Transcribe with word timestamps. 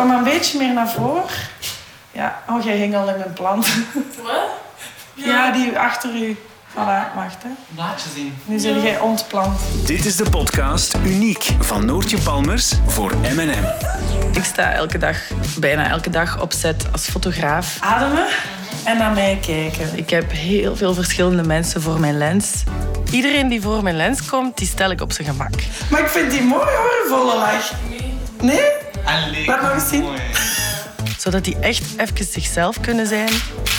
Kom 0.00 0.08
maar 0.08 0.18
een 0.18 0.24
beetje 0.24 0.58
meer 0.58 0.72
naar 0.72 0.90
voren. 0.90 1.22
Ja, 2.12 2.42
oh, 2.48 2.64
jij 2.64 2.76
hing 2.76 2.96
al 2.96 3.08
in 3.08 3.18
mijn 3.18 3.32
plant. 3.32 3.68
Wat? 4.22 4.32
Ja, 5.14 5.50
die 5.52 5.78
achter 5.78 6.14
u. 6.14 6.36
Voilà, 6.72 7.14
wacht 7.14 7.42
hè. 7.42 7.48
Blaadjes 7.74 8.14
in. 8.14 8.34
Nu 8.44 8.58
zit 8.58 8.82
jij 8.82 9.00
ontplant. 9.00 9.60
Dit 9.86 10.04
is 10.04 10.16
de 10.16 10.30
podcast 10.30 10.96
Uniek 11.04 11.50
van 11.58 11.84
Noortje 11.84 12.18
Palmers 12.18 12.72
voor 12.86 13.16
M&M. 13.16 13.64
Ik 14.32 14.44
sta 14.44 14.72
elke 14.72 14.98
dag, 14.98 15.16
bijna 15.58 15.88
elke 15.88 16.10
dag 16.10 16.40
op 16.40 16.52
set 16.52 16.86
als 16.92 17.08
fotograaf. 17.08 17.76
Ademen 17.80 18.26
en 18.84 18.98
naar 18.98 19.12
mij 19.12 19.38
kijken. 19.46 19.98
Ik 19.98 20.10
heb 20.10 20.32
heel 20.32 20.76
veel 20.76 20.94
verschillende 20.94 21.42
mensen 21.42 21.82
voor 21.82 22.00
mijn 22.00 22.18
lens. 22.18 22.62
Iedereen 23.10 23.48
die 23.48 23.60
voor 23.60 23.82
mijn 23.82 23.96
lens 23.96 24.26
komt, 24.26 24.58
die 24.58 24.66
stel 24.66 24.90
ik 24.90 25.00
op 25.00 25.12
zijn 25.12 25.28
gemak. 25.28 25.54
Maar 25.90 26.00
ik 26.00 26.08
vind 26.08 26.30
die 26.30 26.42
mooi 26.42 26.66
hoor, 26.76 27.18
volle 27.18 27.36
lach. 27.36 27.72
Nee? 28.40 28.79
Allee, 29.10 29.46
Laat 29.46 29.62
maar 29.62 29.74
eens 29.74 29.88
zien. 29.88 30.04
Zodat 31.18 31.44
die 31.44 31.56
echt 31.58 31.82
even 31.96 32.24
zichzelf 32.24 32.80
kunnen 32.80 33.06
zijn. 33.06 33.30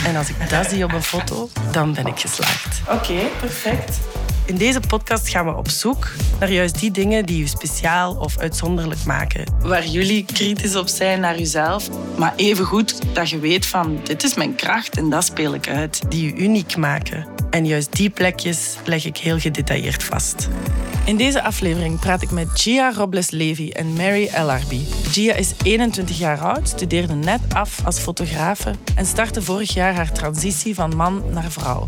En 0.06 0.16
als 0.16 0.30
ik 0.30 0.50
dat 0.50 0.70
zie 0.70 0.84
op 0.84 0.94
een 0.94 1.04
foto, 1.04 1.50
dan 1.72 1.94
ben 1.94 2.06
ik 2.06 2.20
geslaagd. 2.20 2.82
Oké, 2.90 3.20
perfect. 3.40 4.00
In 4.46 4.58
deze 4.58 4.80
podcast 4.80 5.30
gaan 5.30 5.46
we 5.46 5.56
op 5.56 5.70
zoek 5.70 6.12
naar 6.40 6.52
juist 6.52 6.80
die 6.80 6.92
dingen 6.92 7.26
die 7.26 7.42
u 7.42 7.48
speciaal 7.48 8.16
of 8.16 8.38
uitzonderlijk 8.38 9.04
maken. 9.06 9.54
Waar 9.60 9.86
jullie 9.86 10.26
kritisch 10.26 10.76
op 10.76 10.88
zijn 10.88 11.20
naar 11.20 11.40
uzelf, 11.40 11.90
maar 12.18 12.34
evengoed 12.36 13.16
dat 13.16 13.30
je 13.30 13.40
weet 13.40 13.66
van 13.66 14.00
dit 14.04 14.24
is 14.24 14.36
mijn 14.36 14.56
kracht 14.56 14.98
en 14.98 15.10
dat 15.10 15.24
speel 15.24 15.54
ik 15.54 15.68
uit. 15.68 16.02
Die 16.10 16.34
u 16.34 16.44
uniek 16.44 16.78
maken. 16.78 17.28
En 17.50 17.66
juist 17.66 17.96
die 17.96 18.10
plekjes 18.10 18.76
leg 18.84 19.06
ik 19.06 19.18
heel 19.18 19.40
gedetailleerd 19.40 20.04
vast. 20.04 20.48
In 21.06 21.18
deze 21.18 21.44
aflevering 21.44 22.00
praat 22.00 22.22
ik 22.22 22.32
met 22.32 22.48
Gia 22.54 22.94
Robles-Levy 22.94 23.70
en 23.70 23.94
Mary 23.94 24.28
Ellarby. 24.28 24.80
Gia 25.12 25.34
is 25.34 25.54
21 25.64 26.18
jaar 26.18 26.40
oud, 26.40 26.68
studeerde 26.68 27.14
net 27.14 27.40
af 27.54 27.86
als 27.86 28.00
fotografe 28.00 28.76
en 28.96 29.06
startte 29.06 29.42
vorig 29.42 29.74
jaar 29.74 29.94
haar 29.96 30.12
transitie 30.12 30.76
van 30.76 30.96
man 30.96 31.24
naar 31.30 31.52
vrouw. 31.52 31.84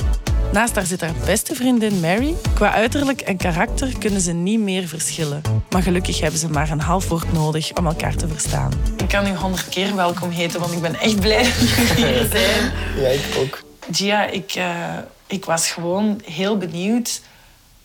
Naast 0.54 0.76
haar 0.76 0.86
zit 0.86 1.02
haar 1.02 1.14
beste 1.26 1.56
vriendin 1.56 2.00
Mary. 2.00 2.36
Qua 2.54 2.72
uiterlijk 2.72 3.22
en 3.22 3.38
karakter 3.38 3.98
kunnen 4.00 4.22
ze 4.22 4.32
niet 4.32 4.60
meer 4.60 4.88
verschillen. 4.88 5.42
Maar 5.70 5.82
gelukkig 5.82 6.20
hebben 6.20 6.40
ze 6.40 6.50
maar 6.50 6.70
een 6.70 6.80
half 6.82 7.08
woord 7.08 7.34
nodig 7.34 7.74
om 7.74 7.86
elkaar 7.86 8.16
te 8.16 8.28
verstaan. 8.28 8.72
Ik 8.98 9.08
kan 9.08 9.28
u 9.28 9.36
honderd 9.36 9.70
keer 9.70 9.96
welkom 9.96 10.30
heten, 10.30 10.60
want 10.60 10.72
ik 10.72 10.82
ben 10.82 11.00
echt 11.00 11.20
blij 11.20 11.44
dat 11.44 11.80
jullie 11.98 12.14
hier 12.14 12.28
zijn. 12.40 12.72
Ja, 12.98 13.08
ik 13.08 13.38
ook. 13.40 13.64
Gia, 13.92 14.26
ik, 14.26 14.52
eh, 14.56 14.98
ik 15.28 15.46
was 15.46 15.72
gewoon 15.72 16.22
heel 16.26 16.58
benieuwd 16.58 17.22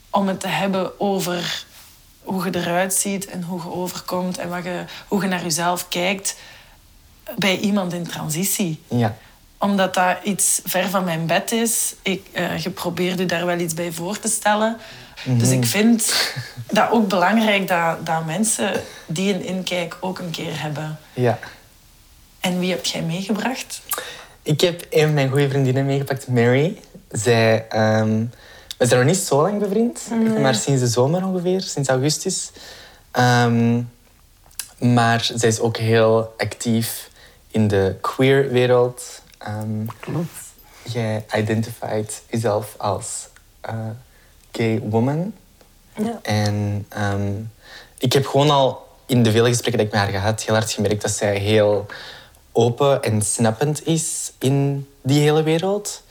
om 0.09 0.27
het 0.27 0.39
te 0.39 0.47
hebben 0.47 0.99
over 0.99 1.63
hoe 2.23 2.45
je 2.45 2.59
eruit 2.59 2.93
ziet 2.93 3.25
en 3.25 3.43
hoe 3.43 3.61
je 3.61 3.71
overkomt 3.71 4.37
en 4.37 4.49
wat 4.49 4.63
je, 4.63 4.83
hoe 5.07 5.21
je 5.21 5.27
naar 5.27 5.43
jezelf 5.43 5.87
kijkt 5.87 6.35
bij 7.37 7.57
iemand 7.57 7.93
in 7.93 8.07
transitie 8.07 8.81
Ja. 8.87 9.17
omdat 9.57 9.93
dat 9.93 10.17
iets 10.23 10.61
ver 10.65 10.89
van 10.89 11.03
mijn 11.03 11.25
bed 11.25 11.51
is. 11.51 11.95
Ik, 12.01 12.27
eh, 12.31 12.57
je 12.57 12.69
daar 13.25 13.45
wel 13.45 13.59
iets 13.59 13.73
bij 13.73 13.91
voor 13.91 14.19
te 14.19 14.27
stellen. 14.27 14.77
Dus 15.23 15.49
ik 15.49 15.65
vind 15.65 16.13
dat 16.71 16.91
ook 16.91 17.07
belangrijk 17.07 17.67
dat, 17.67 18.05
dat 18.05 18.25
mensen 18.25 18.71
die 19.07 19.33
een 19.33 19.45
inkijk 19.45 19.97
ook 19.99 20.19
een 20.19 20.29
keer 20.29 20.61
hebben. 20.61 20.99
Ja. 21.13 21.39
En 22.39 22.59
wie 22.59 22.71
heb 22.71 22.85
jij 22.85 23.01
meegebracht? 23.01 23.81
Ik 24.43 24.61
heb 24.61 24.85
een 24.89 25.01
van 25.03 25.13
mijn 25.13 25.29
goede 25.29 25.49
vriendinnen 25.49 25.85
meegepakt, 25.85 26.27
Mary. 26.27 26.79
Zij, 27.11 27.65
ehm, 27.69 28.25
we 28.79 28.85
zijn 28.85 28.99
nog 28.99 29.09
niet 29.09 29.23
zo 29.25 29.41
lang 29.41 29.59
bevriend, 29.59 30.09
maar 30.39 30.55
sinds 30.55 30.81
de 30.81 30.87
zomer 30.87 31.25
ongeveer, 31.25 31.61
sinds 31.61 31.89
augustus. 31.89 32.51
Ehm, 33.11 33.81
maar 34.77 35.31
zij 35.35 35.49
is 35.49 35.59
ook 35.59 35.77
heel 35.77 36.33
actief 36.37 37.09
in 37.51 37.67
de 37.67 37.95
queer 38.01 38.49
wereld. 38.49 39.21
Ehm, 39.37 39.85
Klopt. 39.99 40.29
jij 40.83 41.25
identified 41.37 42.21
jezelf 42.29 42.75
als 42.77 43.27
eh, 43.61 43.73
gay 44.51 44.79
woman. 44.83 45.33
Ja. 45.95 46.19
En 46.21 46.85
ehm, 46.89 47.31
ik 47.97 48.13
heb 48.13 48.25
gewoon 48.25 48.49
al 48.49 48.87
in 49.05 49.23
de 49.23 49.31
vele 49.31 49.47
gesprekken 49.47 49.77
die 49.77 49.85
ik 49.87 49.93
met 49.93 50.01
haar 50.01 50.21
gehad, 50.21 50.41
heel 50.41 50.55
hard 50.55 50.71
gemerkt 50.71 51.01
dat 51.01 51.11
zij 51.11 51.37
heel 51.37 51.85
open 52.51 53.03
en 53.03 53.21
snappend 53.21 53.87
is 53.87 54.31
in 54.37 54.87
die 55.01 55.21
hele 55.21 55.43
wereld. 55.43 56.01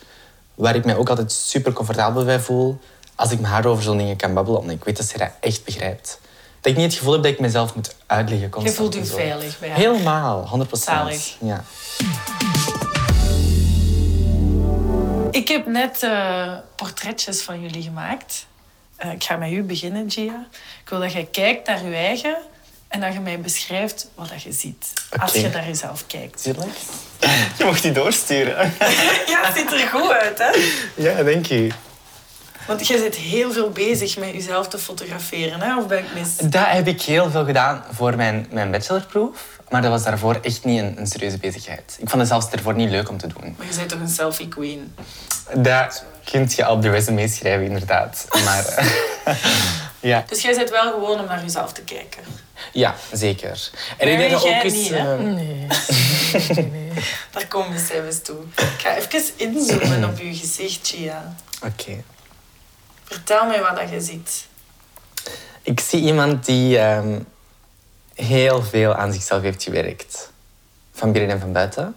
Waar 0.59 0.75
ik 0.75 0.85
mij 0.85 0.97
ook 0.97 1.09
altijd 1.09 1.33
super 1.33 1.73
comfortabel 1.73 2.25
bij 2.25 2.41
voel 2.41 2.79
als 3.15 3.31
ik 3.31 3.41
met 3.41 3.51
haar 3.51 3.67
over 3.67 3.83
zo'n 3.83 3.97
dingen 3.97 4.17
kan 4.17 4.35
babbelen. 4.35 4.61
Omdat 4.61 4.77
ik 4.77 4.85
weet 4.85 4.97
dat 4.97 5.07
zij 5.07 5.19
dat 5.19 5.31
echt 5.41 5.65
begrijpt. 5.65 6.21
Dat 6.61 6.73
ik 6.73 6.79
niet 6.79 6.87
het 6.87 6.95
gevoel 6.95 7.13
heb 7.13 7.23
dat 7.23 7.33
ik 7.33 7.41
mezelf 7.41 7.75
moet 7.75 7.95
uitleggen 8.07 8.47
Je 8.47 8.53
constant. 8.53 8.77
voelt 8.77 8.95
je 8.95 9.01
en 9.01 9.07
zo. 9.07 9.15
veilig 9.17 9.59
bij 9.59 9.69
haar. 9.69 9.79
Helemaal, 9.79 10.49
100 10.49 10.79
Zalig. 10.79 11.37
Ja. 11.41 11.65
Ik 15.31 15.49
heb 15.49 15.67
net 15.67 16.03
eh, 16.03 16.53
portretjes 16.77 17.43
van 17.43 17.61
jullie 17.61 17.83
gemaakt. 17.83 18.47
Eh, 18.97 19.13
ik 19.13 19.25
ga 19.25 19.37
met 19.37 19.51
u 19.53 19.63
beginnen, 19.63 20.11
Gia. 20.11 20.47
Ik 20.83 20.89
wil 20.89 21.01
dat 21.01 21.13
jij 21.13 21.25
kijkt 21.33 21.67
naar 21.67 21.85
je 21.85 21.95
eigen 21.95 22.37
en 22.88 23.00
dat 23.00 23.12
je 23.12 23.21
mij 23.21 23.41
beschrijft 23.41 24.09
wat 24.15 24.28
dat 24.28 24.43
je 24.43 24.53
ziet. 24.53 24.93
Als 25.19 25.32
je 25.32 25.49
naar 25.49 25.66
jezelf 25.66 26.06
kijkt. 26.06 26.43
Tuurlijk. 26.43 26.76
Je 27.59 27.65
mocht 27.65 27.82
die 27.82 27.93
doorsturen. 27.93 28.56
Ja, 29.26 29.47
het 29.47 29.56
ziet 29.56 29.72
er 29.72 29.88
goed 29.88 30.10
uit, 30.10 30.38
hè? 30.38 30.50
ja, 31.03 31.22
denk 31.22 31.47
je. 31.47 31.69
Want 32.66 32.87
jij 32.87 32.98
zit 32.98 33.15
heel 33.15 33.53
veel 33.53 33.71
bezig 33.71 34.16
met 34.16 34.32
jezelf 34.32 34.69
te 34.69 34.78
fotograferen, 34.78 35.60
hè? 35.60 35.77
Of 35.77 35.87
ben 35.87 35.98
ik 35.98 36.04
mis? 36.15 36.37
Dat 36.37 36.66
heb 36.66 36.87
ik 36.87 37.03
heel 37.03 37.31
veel 37.31 37.44
gedaan 37.44 37.84
voor 37.93 38.16
mijn, 38.16 38.47
mijn 38.50 38.71
bachelorproef. 38.71 39.59
Maar 39.69 39.82
dat 39.82 39.91
was 39.91 40.04
daarvoor 40.04 40.38
echt 40.43 40.65
niet 40.65 40.81
een, 40.81 40.98
een 40.98 41.06
serieuze 41.06 41.38
bezigheid. 41.38 41.97
Ik 41.98 42.09
vond 42.09 42.21
het 42.21 42.31
zelfs 42.31 42.48
ervoor 42.48 42.75
niet 42.75 42.91
leuk 42.91 43.09
om 43.09 43.19
te 43.19 43.27
doen. 43.27 43.54
Maar 43.56 43.66
je 43.71 43.77
bent 43.77 43.88
toch 43.88 44.00
een 44.00 44.09
selfie 44.09 44.48
queen? 44.48 44.94
Dat 45.54 46.04
kun 46.25 46.47
je 46.56 46.71
op 46.71 46.82
de 46.82 46.91
resume 46.91 47.28
schrijven, 47.28 47.66
inderdaad. 47.66 48.27
Maar 48.44 48.65
eh, 48.65 48.87
ja. 50.00 50.25
Dus 50.28 50.42
jij 50.42 50.53
zit 50.53 50.70
wel 50.70 50.92
gewoon 50.92 51.20
om 51.20 51.26
naar 51.26 51.42
jezelf 51.42 51.72
te 51.72 51.82
kijken. 51.82 52.22
ja, 52.72 52.94
zeker. 53.12 53.70
En 53.97 54.09
Mary, 54.12 54.31
dat 54.31 54.42
jij 54.42 54.62
eens, 54.62 54.72
niet, 54.75 54.88
hè? 54.88 55.16
eh, 55.16 55.20
Nee. 55.25 55.66
Daar 57.32 57.47
komen 57.48 57.72
we 57.72 57.78
zelfs 57.78 58.22
toe. 58.22 58.41
Ik 58.56 58.75
ga 58.78 58.97
even 58.97 59.22
inzoomen 59.36 60.04
op 60.04 60.19
je 60.19 60.34
gezicht, 60.34 60.88
Gia. 60.88 61.34
Oké. 61.64 62.03
Vertel 63.04 63.47
mij 63.47 63.60
wat 63.60 63.76
dat 63.76 63.91
je 63.91 64.00
ziet. 64.00 64.47
Ik 65.62 65.81
zie 65.81 66.00
iemand 66.00 66.44
die 66.44 66.78
ehm, 66.78 67.19
heel 68.15 68.62
veel 68.62 68.94
aan 68.94 69.12
zichzelf 69.12 69.42
heeft 69.42 69.62
gewerkt. 69.62 70.30
Van 70.92 71.12
binnen 71.12 71.30
en 71.30 71.41
van 71.41 71.53
buiten. 71.53 71.97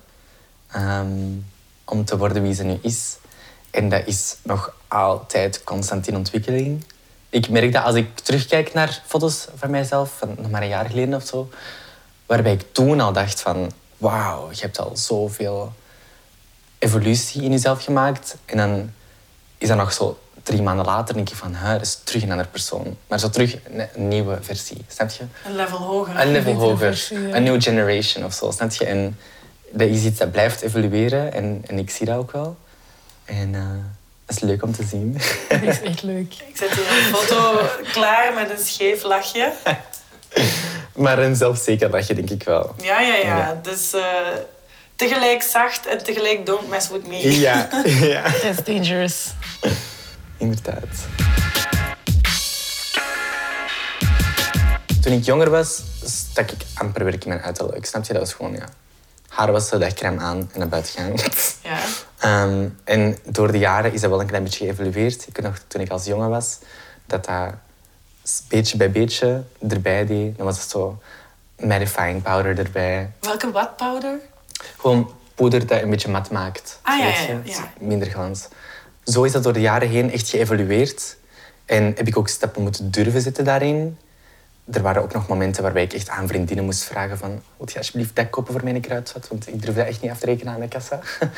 Ehm, 0.72 1.08
om 1.86 2.06
te 2.06 2.18
worden 2.18 2.42
wie 2.44 2.54
ze 2.54 2.64
nu 2.64 2.80
is. 2.82 3.16
En 3.72 3.90
dat 3.90 4.02
is 4.06 4.36
nog 4.44 4.74
altijd 4.88 5.64
constant 5.64 6.08
in 6.08 6.16
ontwikkeling. 6.16 6.84
Ik 7.32 7.50
merk 7.50 7.72
dat 7.74 7.84
als 7.84 7.96
ik 7.96 8.20
terugkijk 8.20 8.74
naar 8.74 9.02
foto's 9.06 9.48
van 9.56 9.70
mijzelf, 9.70 10.18
van 10.18 10.36
nog 10.38 10.50
maar 10.50 10.62
een 10.62 10.68
jaar 10.68 10.90
geleden 10.90 11.14
of 11.14 11.26
zo, 11.26 11.50
waarbij 12.26 12.54
ik 12.54 12.74
toen 12.74 13.00
al 13.00 13.14
dacht 13.14 13.42
van, 13.42 13.72
wauw, 13.98 14.50
je 14.52 14.62
hebt 14.62 14.80
al 14.80 14.98
zoveel 14.98 15.74
evolutie 16.78 17.44
in 17.44 17.52
jezelf 17.52 17.84
gemaakt. 17.84 18.36
En 18.46 18.58
dan 18.58 18.92
is 19.58 19.68
dat 19.68 19.78
nog 19.78 19.94
zo 19.94 20.20
drie 20.44 20.62
maanden 20.62 20.86
later, 20.86 21.16
denk 21.16 21.30
ik 21.30 21.36
van, 21.36 21.54
hè, 21.56 21.74
dat 21.74 21.82
is 21.82 22.00
terug 22.04 22.24
een 22.24 22.32
andere 22.32 22.50
persoon. 22.50 22.98
Maar 23.08 23.20
zo 23.20 23.30
terug 23.30 23.56
een, 23.66 23.88
een 23.96 24.08
nieuwe 24.08 24.38
versie, 24.42 24.86
snap 24.88 25.10
je? 25.10 25.24
Een 25.46 25.56
level 25.56 25.78
hoger. 25.78 26.20
Een 26.20 26.32
level 26.32 26.54
hoger, 26.54 26.78
versie, 26.78 27.20
ja. 27.20 27.36
een 27.36 27.44
new 27.44 27.62
generation 27.62 28.26
of 28.26 28.34
zo, 28.34 28.52
snap 28.52 28.72
je? 28.72 28.86
En 28.86 29.18
dat 29.72 29.88
is 29.88 30.04
iets 30.04 30.20
dat 30.20 30.32
blijft 30.32 30.62
evolueren 30.62 31.34
en, 31.34 31.64
en 31.68 31.78
ik 31.78 31.90
zie 31.90 32.06
dat 32.06 32.18
ook 32.18 32.32
wel. 32.32 32.58
En 33.26 33.56
eh 33.56 33.62
dat 34.32 34.44
is 34.44 34.50
leuk 34.50 34.64
om 34.64 34.72
te 34.72 34.84
zien. 34.84 35.18
Dat 35.50 35.62
is 35.62 35.82
echt 35.82 36.02
leuk. 36.04 36.34
Ik 36.48 36.58
zet 36.58 36.72
hier 36.72 36.98
een 36.98 37.16
foto 37.16 37.60
klaar 37.92 38.34
met 38.34 38.50
een 38.50 38.66
scheef 38.66 39.04
lachje. 39.04 39.52
maar 40.96 41.20
een 41.20 41.36
zelfzeker 41.36 41.90
lachje, 41.90 42.14
denk 42.14 42.30
ik 42.30 42.44
wel. 42.44 42.76
Ja, 42.82 43.00
ja, 43.00 43.16
ja. 43.16 43.38
Ja. 43.38 43.60
Dus 43.64 43.94
eh, 43.94 44.02
tegelijk 44.96 45.42
zacht 45.42 45.86
en 45.86 46.04
tegelijk 46.04 46.46
don't 46.46 46.70
mess 46.70 46.90
with 46.90 47.08
me. 47.08 47.40
Ja, 47.40 47.70
ja. 47.86 48.24
That's 48.42 48.64
dangerous. 48.64 49.28
inderdaad. 50.38 51.08
Toen 55.02 55.14
ik 55.14 55.26
jonger 55.26 55.50
was, 55.50 55.82
stak 56.04 56.52
ik 56.52 56.62
amper 56.74 57.04
werk 57.04 57.24
in 57.24 57.30
mijn 57.30 57.42
uiterlijk. 57.42 57.86
Snap 57.86 58.06
je? 58.06 58.14
Dat 58.14 58.22
was 58.22 58.34
gewoon, 58.34 58.54
ja, 58.54 58.66
haar 59.28 59.52
wassen, 59.52 59.80
dagcrème 59.80 60.20
aan 60.22 60.50
en 60.54 60.60
naar 60.60 60.68
buiten 60.68 60.94
gaan. 60.94 61.14
Ehm, 62.22 62.68
en 62.84 63.18
door 63.26 63.52
de 63.52 63.58
jaren 63.58 63.94
is 63.94 64.02
dat 64.02 64.10
wel 64.10 64.22
een 64.22 64.28
klein 64.28 64.44
beetje 64.44 64.66
geëvolueerd. 64.66 65.28
Ik 65.28 65.36
weet 65.36 65.46
nog, 65.46 65.60
toen 65.68 65.82
ik 65.82 65.90
als 65.90 66.06
jongen 66.06 66.30
was, 66.30 66.60
dat 67.06 67.26
dat 67.26 67.54
beetje 68.48 68.78
bij 68.78 68.92
beetje 68.92 69.44
erbij 69.70 70.06
deed. 70.06 70.38
Dan 70.38 70.46
was 70.46 70.62
het 70.62 70.70
zo 70.70 71.00
mattifying 71.60 72.22
powder 72.22 72.60
erbij. 72.60 73.12
Welke 73.20 73.52
wat 73.52 73.76
powder? 73.78 74.20
Gewoon 74.78 75.12
poeder 75.36 75.68
dat 75.68 75.82
een 75.82 75.90
beetje 75.90 76.10
mat 76.10 76.32
maakt. 76.32 76.80
Ah, 76.82 77.00
ja, 77.00 77.08
ja. 77.08 77.54
Zo 77.54 77.62
Minder 77.80 78.10
glans. 78.10 78.48
Zo 79.04 79.24
is 79.24 79.32
dat 79.32 79.44
door 79.44 79.54
de 79.54 79.62
jaren 79.62 79.90
heen 79.90 80.12
echt 80.12 80.30
geëvolueerd. 80.30 81.18
En 81.66 81.84
heb 81.84 82.08
ik 82.08 82.18
ook 82.18 82.28
stappen 82.28 82.62
moeten 82.62 82.92
durven 82.92 83.22
zetten 83.22 83.44
daarin. 83.44 83.98
Er 84.72 84.82
waren 84.82 85.02
ook 85.02 85.14
nog 85.14 85.28
momenten 85.28 85.64
waarbij 85.64 85.84
ik 85.84 85.94
echt 85.94 86.10
aan 86.10 86.28
vriendinnen 86.28 86.66
moest 86.66 86.84
vragen 86.84 87.18
van... 87.18 87.42
Wil 87.58 87.68
je 87.72 87.78
alsjeblieft 87.78 88.16
dat 88.16 88.30
kopen 88.30 88.54
voor 88.54 88.64
mijn 88.64 88.82
kruidvat? 88.82 89.28
Want 89.28 89.48
ik 89.48 89.62
durf 89.62 89.76
dat 89.76 89.88
echt 89.88 90.02
niet 90.02 90.12
af 90.12 90.20
te 90.20 90.26
rekenen 90.26 90.54
aan 90.54 90.60
de 90.60 90.68
kassa. 90.68 91.00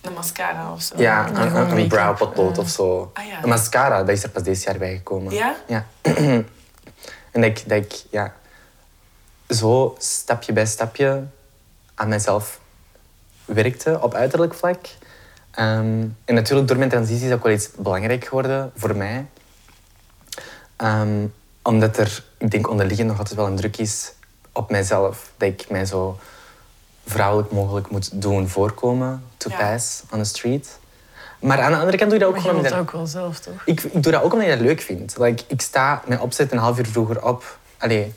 Een 0.00 0.12
mascara 0.12 0.72
of 0.72 0.82
zo. 0.82 0.94
Ja, 0.96 1.28
een, 1.28 1.56
een, 1.56 1.78
een 1.78 1.88
browpotlood 1.88 2.58
of 2.58 2.68
zo. 2.68 3.10
Ah, 3.14 3.26
ja. 3.26 3.42
Een 3.42 3.48
mascara, 3.48 3.98
dat 3.98 4.08
is 4.08 4.22
er 4.22 4.28
pas 4.28 4.42
dit 4.42 4.62
jaar 4.62 4.78
bijgekomen. 4.78 5.32
Ja? 5.32 5.56
Ja. 5.66 5.86
en 7.32 7.40
dat 7.40 7.44
ik, 7.44 7.68
dat 7.68 7.78
ik 7.78 8.04
ja, 8.10 8.34
zo 9.48 9.94
stapje 9.98 10.52
bij 10.52 10.66
stapje 10.66 11.24
aan 11.94 12.08
mezelf 12.08 12.60
werkte 13.44 13.98
op 14.00 14.14
uiterlijk 14.14 14.54
vlak. 14.54 14.86
Ehm, 15.50 16.06
en 16.24 16.34
natuurlijk 16.34 16.68
door 16.68 16.78
mijn 16.78 16.90
transitie 16.90 17.26
is 17.26 17.32
ook 17.32 17.42
wel 17.42 17.52
iets 17.52 17.70
belangrijk 17.76 18.24
geworden 18.24 18.72
voor 18.76 18.96
mij. 18.96 19.26
Ehm, 20.76 21.26
omdat 21.64 21.96
er, 21.96 22.24
ik 22.38 22.50
denk 22.50 22.68
onderliggend 22.68 23.08
nog 23.08 23.18
altijd 23.18 23.36
wel 23.36 23.46
een 23.46 23.56
druk 23.56 23.76
is 23.76 24.12
op 24.52 24.70
mijzelf. 24.70 25.30
Dat 25.36 25.48
ik 25.48 25.70
mij 25.70 25.86
zo 25.86 26.18
vrouwelijk 27.06 27.52
mogelijk 27.52 27.90
moet 27.90 28.22
doen 28.22 28.48
voorkomen 28.48 29.24
to 29.36 29.50
Ja. 29.50 29.56
pass 29.56 30.02
on 30.10 30.18
the 30.18 30.24
street. 30.24 30.78
Maar 31.40 31.60
aan 31.60 31.72
de 31.72 31.78
andere 31.78 31.96
kant 31.96 32.10
doe 32.10 32.18
je 32.18 32.24
dat 32.24 32.34
ook 32.34 32.34
Maar 32.34 32.44
je 32.44 32.48
gewoon 32.50 32.62
wilt 32.62 32.74
omdat... 32.74 32.94
dat 32.94 33.02
ook 33.02 33.12
wel 33.12 33.22
zelf, 33.22 33.40
toch? 33.40 33.62
Ik, 33.64 33.82
ik 33.82 34.02
doe 34.02 34.12
dat 34.12 34.22
ook 34.22 34.32
omdat 34.32 34.48
je 34.48 34.56
dat 34.56 34.64
leuk 34.64 34.80
vindt. 34.80 35.18
Like, 35.18 35.44
ik 35.46 35.60
sta 35.60 36.02
mijn 36.06 36.20
opzet 36.20 36.52
een 36.52 36.58
half 36.58 36.78
uur 36.78 36.86
vroeger 36.86 37.24
op. 37.24 37.58
Allee, 37.78 38.14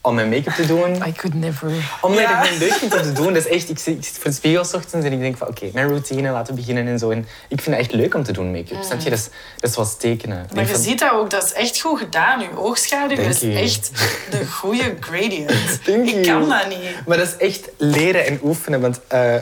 om 0.00 0.14
mijn 0.14 0.28
make-up 0.28 0.54
te 0.54 0.66
doen. 0.66 0.94
I 0.94 1.12
could 1.12 1.34
never. 1.34 1.70
Omdat 2.00 2.20
Ja. 2.20 2.42
ik 2.42 2.48
het 2.50 2.58
leuk 2.58 2.72
vind 2.72 2.94
om 2.96 3.02
te 3.02 3.12
doen. 3.12 3.32
Dat 3.32 3.46
is 3.46 3.52
echt, 3.52 3.68
ik, 3.68 3.78
zit, 3.78 3.96
ik 3.96 4.04
zit 4.04 4.14
voor 4.18 4.30
de 4.30 4.36
spiegel 4.36 4.60
ochtends 4.60 5.06
en 5.06 5.12
ik 5.12 5.20
denk 5.20 5.36
van 5.36 5.48
oké, 5.48 5.70
mijn 5.72 5.88
routine, 5.88 6.30
laten 6.30 6.54
we 6.54 6.60
beginnen 6.60 6.86
en 6.86 6.98
zo. 6.98 7.10
En 7.10 7.18
ik 7.48 7.60
vind 7.60 7.76
het 7.76 7.84
echt 7.84 7.92
leuk 7.94 8.14
om 8.14 8.22
te 8.22 8.32
doen 8.32 8.50
make-up. 8.50 8.82
Snap 8.82 9.00
je? 9.00 9.10
Dat 9.10 9.18
is, 9.18 9.24
dat 9.60 9.68
is 9.70 9.72
zoals 9.72 9.96
tekenen. 9.96 10.36
Maar 10.36 10.54
denk 10.54 10.66
je 10.66 10.74
van- 10.74 10.82
ziet 10.82 10.98
dat 10.98 11.12
ook, 11.12 11.30
dat 11.30 11.44
is 11.44 11.52
echt 11.52 11.80
goed 11.80 11.98
gedaan. 11.98 12.40
Je 12.40 12.48
oogschaduw 12.58 13.16
is 13.16 13.42
echt 13.42 13.90
de 14.30 14.46
goede 14.46 14.94
gradient. 15.00 15.48
Thank 15.84 16.08
ik 16.08 16.24
you. 16.24 16.38
kan 16.40 16.48
dat 16.48 16.68
niet. 16.68 17.06
Maar 17.06 17.16
dat 17.16 17.26
is 17.26 17.36
echt 17.36 17.68
leren 17.76 18.26
en 18.26 18.38
oefenen. 18.42 18.80
Want 18.80 19.00
eh, 19.08 19.34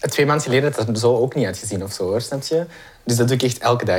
twee 0.00 0.26
maanden 0.26 0.44
geleden 0.44 0.72
had 0.76 0.86
dat 0.86 0.98
zo 0.98 1.16
ook 1.16 1.34
niet 1.34 1.46
uitgezien 1.46 1.82
of 1.82 1.92
zo, 1.92 2.02
hoor, 2.04 2.20
snap 2.20 2.42
je? 2.42 2.66
Dus 3.04 3.16
dat 3.16 3.28
doe 3.28 3.36
ik 3.36 3.42
echt 3.42 3.58
elke 3.58 3.84
dag. 3.84 3.98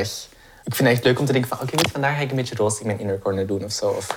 Ik 0.63 0.75
vind 0.75 0.87
het 0.87 0.97
echt 0.97 1.03
leuk 1.03 1.19
om 1.19 1.25
te 1.25 1.31
denken 1.31 1.49
van... 1.57 1.59
Oké, 1.67 1.89
vandaag 1.91 2.15
ga 2.15 2.21
ik 2.21 2.29
een 2.29 2.35
beetje 2.35 2.55
roze 2.55 2.79
in 2.79 2.85
mijn 2.87 2.99
inner 2.99 3.19
corner 3.19 3.47
doen 3.47 3.63
of 3.63 3.71
zo. 3.71 3.87
Of 3.89 4.07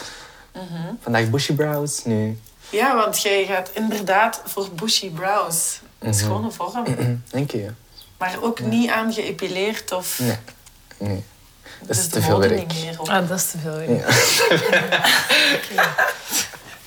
vandaag 1.02 1.30
bushy 1.30 1.52
brows, 1.54 2.04
nu... 2.04 2.38
Ja, 2.70 2.96
want 2.96 3.22
jij 3.22 3.44
gaat 3.46 3.70
inderdaad 3.74 4.42
voor 4.44 4.68
bushy 4.74 5.10
brows. 5.10 5.80
Mhm. 5.98 6.08
Een 6.08 6.14
schone 6.14 6.50
vorm. 6.50 6.84
Dank 7.30 7.50
je. 7.50 7.70
Maar 8.18 8.36
ook 8.42 8.60
niet 8.60 8.90
aan 8.90 9.12
geëpileerd 9.12 9.92
of... 9.92 10.18
Nee. 10.18 10.36
Nee. 10.98 11.24
Dat 11.80 11.90
is 11.90 11.96
dus 11.96 12.06
te 12.08 12.18
de 12.18 12.24
veel 12.24 12.38
werk. 12.40 12.66
niet. 12.74 12.98
Ah, 12.98 13.28
dat 13.28 13.38
is 13.38 13.50
te 13.50 13.58
veel. 13.58 13.72
hè. 13.74 13.84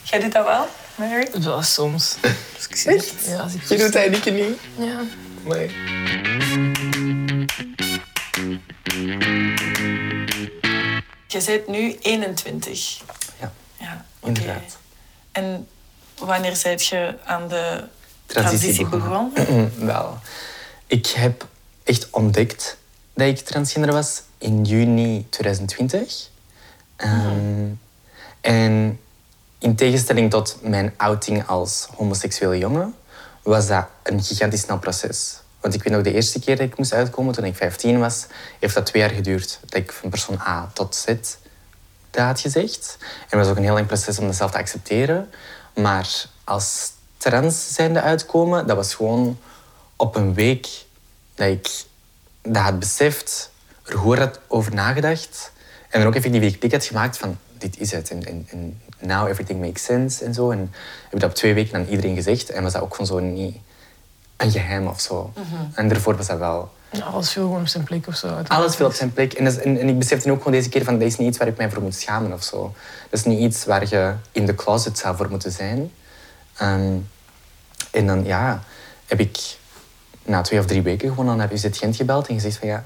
Jij 0.03 0.19
doet 0.19 0.31
dat 0.31 0.45
wel, 0.45 0.67
Mary? 0.95 1.27
Ja, 1.39 1.61
soms. 1.61 2.15
Als 2.55 2.67
ik 2.67 2.75
zie- 2.75 3.31
Ja, 3.31 3.37
als 3.39 3.53
ik 3.53 3.63
Je 3.69 3.77
doet 3.77 3.93
dat 3.93 4.09
niet, 4.09 4.25
niet? 4.25 4.59
Ja. 4.77 4.99
Nee. 5.43 5.71
Je 11.27 11.43
bent 11.45 11.67
nu 11.67 11.97
21. 12.01 13.01
Inderdaad. 14.37 14.77
En 15.31 15.67
wanneer 16.17 16.55
zijt 16.55 16.85
je 16.85 17.15
aan 17.25 17.47
de 17.47 17.83
Transitie 18.25 18.87
begonnen. 18.87 19.33
begonnen? 19.33 19.71
Wel, 19.85 20.17
ik 20.87 21.07
heb 21.07 21.47
echt 21.83 22.09
ontdekt 22.09 22.77
dat 23.13 23.27
ik 23.27 23.39
transgender 23.39 23.91
was 23.91 24.21
in 24.37 24.63
juni 24.63 25.25
2020. 25.29 26.29
Ehm, 26.95 27.69
En 28.41 28.99
in 29.59 29.75
tegenstelling 29.75 30.29
tot 30.29 30.57
mijn 30.61 30.93
outing 30.97 31.47
als 31.47 31.87
homoseksuele 31.95 32.57
jongen, 32.57 32.95
was 33.41 33.67
dat 33.67 33.87
een 34.03 34.23
gigantisch 34.23 34.61
snel 34.61 34.79
proces. 34.79 35.37
Want 35.59 35.73
ik 35.73 35.83
weet 35.83 35.93
nog 35.93 36.01
de 36.03 36.13
eerste 36.13 36.39
keer 36.39 36.57
dat 36.57 36.65
ik 36.67 36.77
moest 36.77 36.93
uitkomen, 36.93 37.33
toen 37.33 37.43
ik 37.45 37.55
15 37.55 37.99
was, 37.99 38.25
heeft 38.59 38.73
dat 38.73 38.85
twee 38.85 39.01
jaar 39.01 39.11
geduurd 39.11 39.59
dat 39.65 39.79
ik 39.79 39.91
van 39.91 40.09
persoon 40.09 40.39
A 40.39 40.69
tot 40.73 40.95
Z 40.95 41.05
dat 42.13 42.25
had 42.25 42.39
gezegd. 42.39 42.97
En 42.99 43.05
het 43.37 43.39
was 43.39 43.47
ook 43.47 43.55
een 43.55 43.63
heel 43.63 43.73
lang 43.73 43.87
proces 43.87 44.19
om 44.19 44.25
dat 44.25 44.35
zelf 44.35 44.51
te 44.51 44.57
accepteren. 44.57 45.29
Maar 45.75 46.25
als 46.43 46.91
trans 47.17 47.73
zijnde 47.73 48.01
uitkomen, 48.01 48.67
dat 48.67 48.75
was 48.75 48.95
gewoon 48.95 49.39
op 49.95 50.15
een 50.15 50.33
week 50.33 50.67
dat 51.35 51.47
ik 51.47 51.83
dat 52.41 52.63
had 52.63 52.79
beseft, 52.79 53.51
er 53.85 53.97
goed 53.97 54.17
had 54.17 54.39
over 54.47 54.73
nagedacht. 54.73 55.51
En 55.89 55.99
dan 55.99 56.07
ook 56.07 56.15
even 56.15 56.31
die 56.31 56.57
klik 56.57 56.71
had 56.71 56.85
gemaakt 56.85 57.17
van, 57.17 57.37
dit 57.57 57.79
is 57.79 57.91
het. 57.91 58.09
En, 58.09 58.47
en, 58.49 58.81
now 58.99 59.27
everything 59.27 59.59
makes 59.59 59.83
sense 59.83 60.25
en 60.25 60.33
zo. 60.33 60.51
En 60.51 60.73
heb 61.09 61.19
dat 61.19 61.29
op 61.29 61.35
twee 61.35 61.53
weken 61.53 61.75
aan 61.75 61.87
iedereen 61.87 62.15
gezegd. 62.15 62.49
En 62.49 62.63
was 62.63 62.73
dat 62.73 62.81
ook 62.81 62.91
gewoon 62.91 63.07
zo 63.07 63.19
niet 63.19 63.57
een 64.43 64.51
geheim 64.51 64.87
of 64.87 65.01
zo. 65.01 65.33
En 65.73 65.87
daarvoor 65.87 66.15
was 66.17 66.27
dat 66.27 66.37
wel... 66.37 66.71
Ja, 66.91 67.05
Alles 67.05 67.31
viel 67.31 67.43
gewoon 67.43 67.59
op 67.61 67.67
zijn 67.67 67.83
plek 67.83 68.07
of 68.07 68.15
zo. 68.15 68.27
Alles 68.47 68.75
viel 68.75 68.85
op 68.85 68.93
zijn 68.93 69.13
plek. 69.13 69.33
En, 69.33 69.45
is- 69.45 69.57
en, 69.57 69.79
en 69.79 69.87
ik 69.87 69.97
besefte 69.99 70.31
ook 70.31 70.37
gewoon 70.37 70.53
deze 70.53 70.69
keer 70.69 70.83
van, 70.83 70.99
dat 70.99 71.07
is 71.07 71.17
niet 71.17 71.27
iets 71.27 71.37
waar 71.37 71.47
ik 71.47 71.57
mij 71.57 71.69
voor 71.69 71.81
moet 71.81 71.95
schamen 71.95 72.33
of 72.33 72.43
zo. 72.43 72.73
Dat 73.09 73.19
is 73.19 73.25
niet 73.25 73.39
iets 73.39 73.65
waar 73.65 73.87
je 73.89 74.13
in 74.31 74.45
de 74.45 74.55
closet 74.55 74.97
zou 74.97 75.15
voor 75.15 75.29
moeten 75.29 75.51
zijn. 75.51 75.91
Ehm, 76.57 76.93
en 77.91 78.07
dan, 78.07 78.23
ja, 78.25 78.63
heb 79.07 79.19
ik 79.19 79.57
na 80.25 80.41
twee 80.41 80.59
of 80.59 80.65
drie 80.65 80.81
weken 80.81 81.09
gewoon 81.09 81.29
al 81.29 81.35
naar 81.35 81.53
UZ 81.53 81.67
Gent 81.71 81.95
gebeld 81.95 82.27
en 82.27 82.33
gezegd 82.35 82.57
van, 82.57 82.67
ja, 82.67 82.85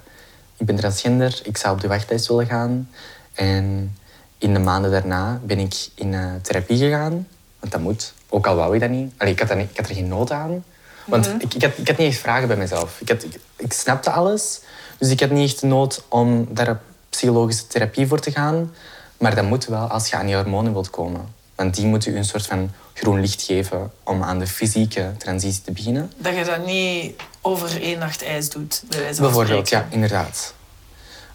ik 0.57 0.65
ben 0.65 0.75
transgender, 0.75 1.39
ik 1.43 1.57
zou 1.57 1.73
op 1.75 1.81
de 1.81 1.87
wachtlijst 1.87 2.27
willen 2.27 2.45
gaan. 2.45 2.89
En 3.33 3.95
in 4.37 4.53
de 4.53 4.59
maanden 4.59 4.91
daarna 4.91 5.39
ben 5.43 5.59
ik 5.59 5.87
in 5.95 6.13
eh, 6.13 6.25
therapie 6.41 6.77
gegaan. 6.77 7.27
Want 7.59 7.71
dat 7.71 7.81
moet. 7.81 8.13
Ook 8.29 8.47
al 8.47 8.55
wou 8.55 8.73
ik 8.75 8.81
dat 8.81 8.89
niet. 8.89 9.13
Allee, 9.17 9.33
ik, 9.33 9.39
had 9.39 9.47
dat 9.47 9.57
niet 9.57 9.69
ik 9.69 9.77
had 9.77 9.87
er 9.89 9.95
geen 9.95 10.07
nood 10.07 10.31
aan. 10.31 10.63
Want 11.07 11.27
ik, 11.39 11.53
ik, 11.53 11.61
had, 11.61 11.71
ik 11.77 11.87
had 11.87 11.97
niet 11.97 12.11
echt 12.11 12.19
vragen 12.19 12.47
bij 12.47 12.57
mezelf. 12.57 13.01
Ik, 13.01 13.09
had, 13.09 13.23
ik, 13.23 13.39
ik 13.55 13.73
snapte 13.73 14.11
alles. 14.11 14.59
Dus 14.97 15.09
ik 15.09 15.19
had 15.19 15.29
niet 15.29 15.51
echt 15.51 15.61
nood 15.61 16.03
om 16.07 16.47
daar 16.49 16.79
psychologische 17.09 17.67
therapie 17.67 18.07
voor 18.07 18.19
te 18.19 18.31
gaan. 18.31 18.73
Maar 19.17 19.35
dat 19.35 19.45
moet 19.45 19.65
wel 19.65 19.87
als 19.87 20.09
je 20.09 20.15
aan 20.15 20.27
je 20.27 20.35
hormonen 20.35 20.73
wilt 20.73 20.89
komen. 20.89 21.35
Want 21.55 21.75
die 21.75 21.85
moeten 21.85 22.11
u 22.11 22.17
een 22.17 22.25
soort 22.25 22.45
van 22.45 22.71
groen 22.93 23.19
licht 23.19 23.41
geven 23.41 23.91
om 24.03 24.23
aan 24.23 24.39
de 24.39 24.47
fysieke 24.47 25.11
transitie 25.17 25.61
te 25.63 25.71
beginnen. 25.71 26.11
Dat 26.17 26.35
je 26.35 26.43
dat 26.43 26.65
niet 26.65 27.21
over 27.41 27.81
één 27.81 27.99
nacht 27.99 28.23
ijs 28.23 28.49
doet, 28.49 28.83
bij 28.89 28.99
wijze 28.99 29.15
van 29.15 29.25
Bijvoorbeeld, 29.25 29.69
ja, 29.69 29.87
inderdaad. 29.89 30.53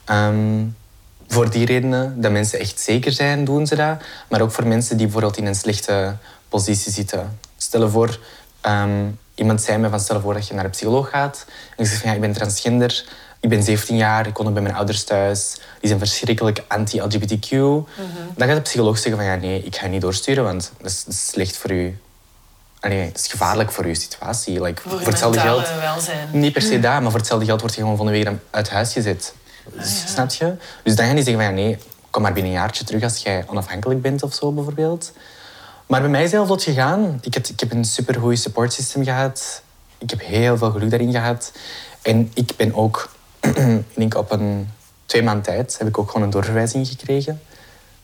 Ehm, 0.05 0.65
voor 1.29 1.51
die 1.51 1.67
redenen 1.67 2.21
dat 2.21 2.33
mensen 2.33 2.59
echt 2.59 2.81
zeker 2.81 3.13
zijn, 3.13 3.45
doen 3.45 3.67
ze 3.67 3.77
dat. 3.77 4.03
Maar 4.29 4.41
ook 4.41 4.53
voor 4.53 4.67
mensen 4.67 4.97
die 4.97 5.07
bijvoorbeeld 5.07 5.37
in 5.37 5.47
een 5.47 5.55
slechte 5.55 6.17
positie 6.49 6.93
zitten. 6.93 7.39
Stel 7.57 7.83
je 7.83 7.89
voor, 7.89 8.19
ehm, 8.61 9.09
iemand 9.35 9.63
zei 9.63 9.79
me 9.79 9.89
van 9.89 10.01
stel 10.01 10.17
je 10.17 10.23
voor 10.23 10.35
dat 10.35 10.49
je 10.49 10.55
naar 10.55 10.65
een 10.65 10.71
psycholoog 10.71 11.11
gaat. 11.11 11.45
En 11.49 11.85
je 11.85 11.85
zegt 11.85 12.01
van 12.01 12.09
ja, 12.11 12.15
ik 12.15 12.21
ben 12.21 12.33
transgender, 12.33 13.05
ik 13.41 13.49
ben 13.49 13.63
17 13.63 13.97
jaar, 13.97 14.27
ik 14.27 14.37
woon 14.37 14.53
bij 14.53 14.63
mijn 14.63 14.75
ouders 14.75 15.05
thuis. 15.05 15.55
Die 15.81 15.89
zijn 15.89 15.99
verschrikkelijk 15.99 16.63
anti-LGBTQ. 16.69 17.51
Dan 18.37 18.49
gaat 18.49 18.57
de 18.57 18.61
psycholoog 18.61 18.99
zeggen 18.99 19.17
van 19.17 19.25
ja, 19.31 19.35
nee, 19.35 19.63
ik 19.63 19.77
ga 19.77 19.85
je 19.85 19.91
niet 19.91 20.01
doorsturen, 20.01 20.45
want 20.45 20.73
dat 20.79 20.91
is, 20.91 21.05
dat 21.05 21.15
is 21.15 21.27
slecht 21.27 21.57
voor 21.57 21.71
u. 21.71 21.99
Allee, 22.81 22.99
het 22.99 23.19
is 23.19 23.27
gevaarlijk 23.27 23.73
voor 23.73 23.85
uw 23.85 23.95
situatie. 23.95 24.63
Like, 24.63 24.81
Voor 24.83 24.91
voor 24.91 25.01
je 25.01 25.07
hetzelfde 25.07 25.41
geld. 25.41 25.69
welzijn. 25.81 26.29
Niet 26.33 26.53
per 26.53 26.63
se 26.63 26.81
dat, 26.81 27.01
maar 27.01 27.11
voor 27.11 27.19
hetzelfde 27.19 27.47
geld 27.47 27.61
word 27.61 27.75
je 27.75 27.81
gewoon 27.81 27.97
van 27.97 28.07
de 28.07 28.13
week 28.13 28.31
uit 28.51 28.71
huis 28.71 28.93
gezet. 28.93 29.35
Snap 30.07 30.31
je? 30.31 30.55
Dus 30.83 30.97
dan 30.97 31.07
gaan 31.07 31.15
die 31.15 31.25
zeggen 31.25 31.45
van 31.45 31.55
ja, 31.55 31.63
nee, 31.63 31.79
kom 32.11 32.23
maar 32.23 32.33
binnen 32.33 32.53
een 32.53 32.59
jaartje 32.59 32.85
terug 32.85 33.03
als 33.03 33.19
jij 33.23 33.45
onafhankelijk 33.47 34.03
bent 34.03 34.23
of 34.23 34.35
zo 34.35 34.53
bijvoorbeeld. 34.53 35.13
Maar 35.93 36.01
bij 36.01 36.11
mij 36.11 36.21
is 36.23 36.27
het 36.27 36.35
heel 36.37 36.47
vlot 36.47 36.63
gegaan. 36.63 37.19
Ik 37.23 37.35
heb, 37.35 37.47
ik 37.47 37.61
heb 37.61 37.73
een 37.73 37.85
supergoed 37.85 38.39
supportsysteem 38.39 39.05
gehad. 39.05 39.63
Ik 39.99 40.11
heb 40.11 40.21
heel 40.21 40.57
veel 40.57 40.71
geluk 40.71 40.91
daarin 40.91 41.13
gehad. 41.13 41.53
En 42.03 42.31
ik 42.35 42.57
ben 42.57 42.75
ook, 42.75 43.13
ik 43.41 43.95
denk 43.95 44.15
op 44.15 44.31
een 44.31 44.69
twee 45.07 45.23
maand 45.23 45.45
tijd, 45.45 45.79
heb 45.79 45.89
ik 45.89 45.99
ook 45.99 46.11
gewoon 46.11 46.23
een 46.23 46.31
doorverwijzing 46.31 46.89
gekregen 46.89 47.43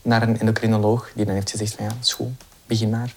naar 0.02 0.22
een 0.22 0.38
endocrinoloog 0.38 1.10
die 1.14 1.24
dan 1.24 1.34
heeft 1.34 1.50
gezegd 1.50 1.74
van 1.74 1.84
ja, 1.84 1.90
is 2.00 2.12
goed, 2.12 2.44
begin 2.66 2.90
maar. 2.90 3.14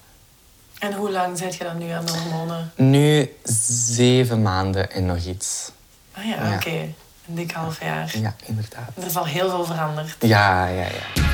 En 0.79 0.93
hoe 0.93 1.11
lang 1.11 1.37
zit 1.37 1.55
je 1.55 1.63
dan 1.63 1.77
nu 1.77 1.89
aan 1.89 2.05
de 2.05 2.11
hormonen? 2.11 2.71
Nu 2.75 3.31
zeven 3.43 4.41
maanden 4.41 4.91
en 4.91 5.05
nog 5.05 5.25
iets. 5.25 5.71
Ah 6.11 6.25
ja, 6.25 6.49
Ja. 6.49 6.55
oké. 6.55 6.69
Een 7.27 7.35
dik 7.35 7.51
half 7.51 7.81
jaar. 7.81 8.17
Ja, 8.21 8.35
inderdaad. 8.45 8.89
Er 8.97 9.05
is 9.05 9.15
al 9.17 9.25
heel 9.25 9.49
veel 9.49 9.65
veranderd. 9.65 10.15
Ja, 10.19 10.67
ja, 10.67 10.85
ja. 10.85 11.30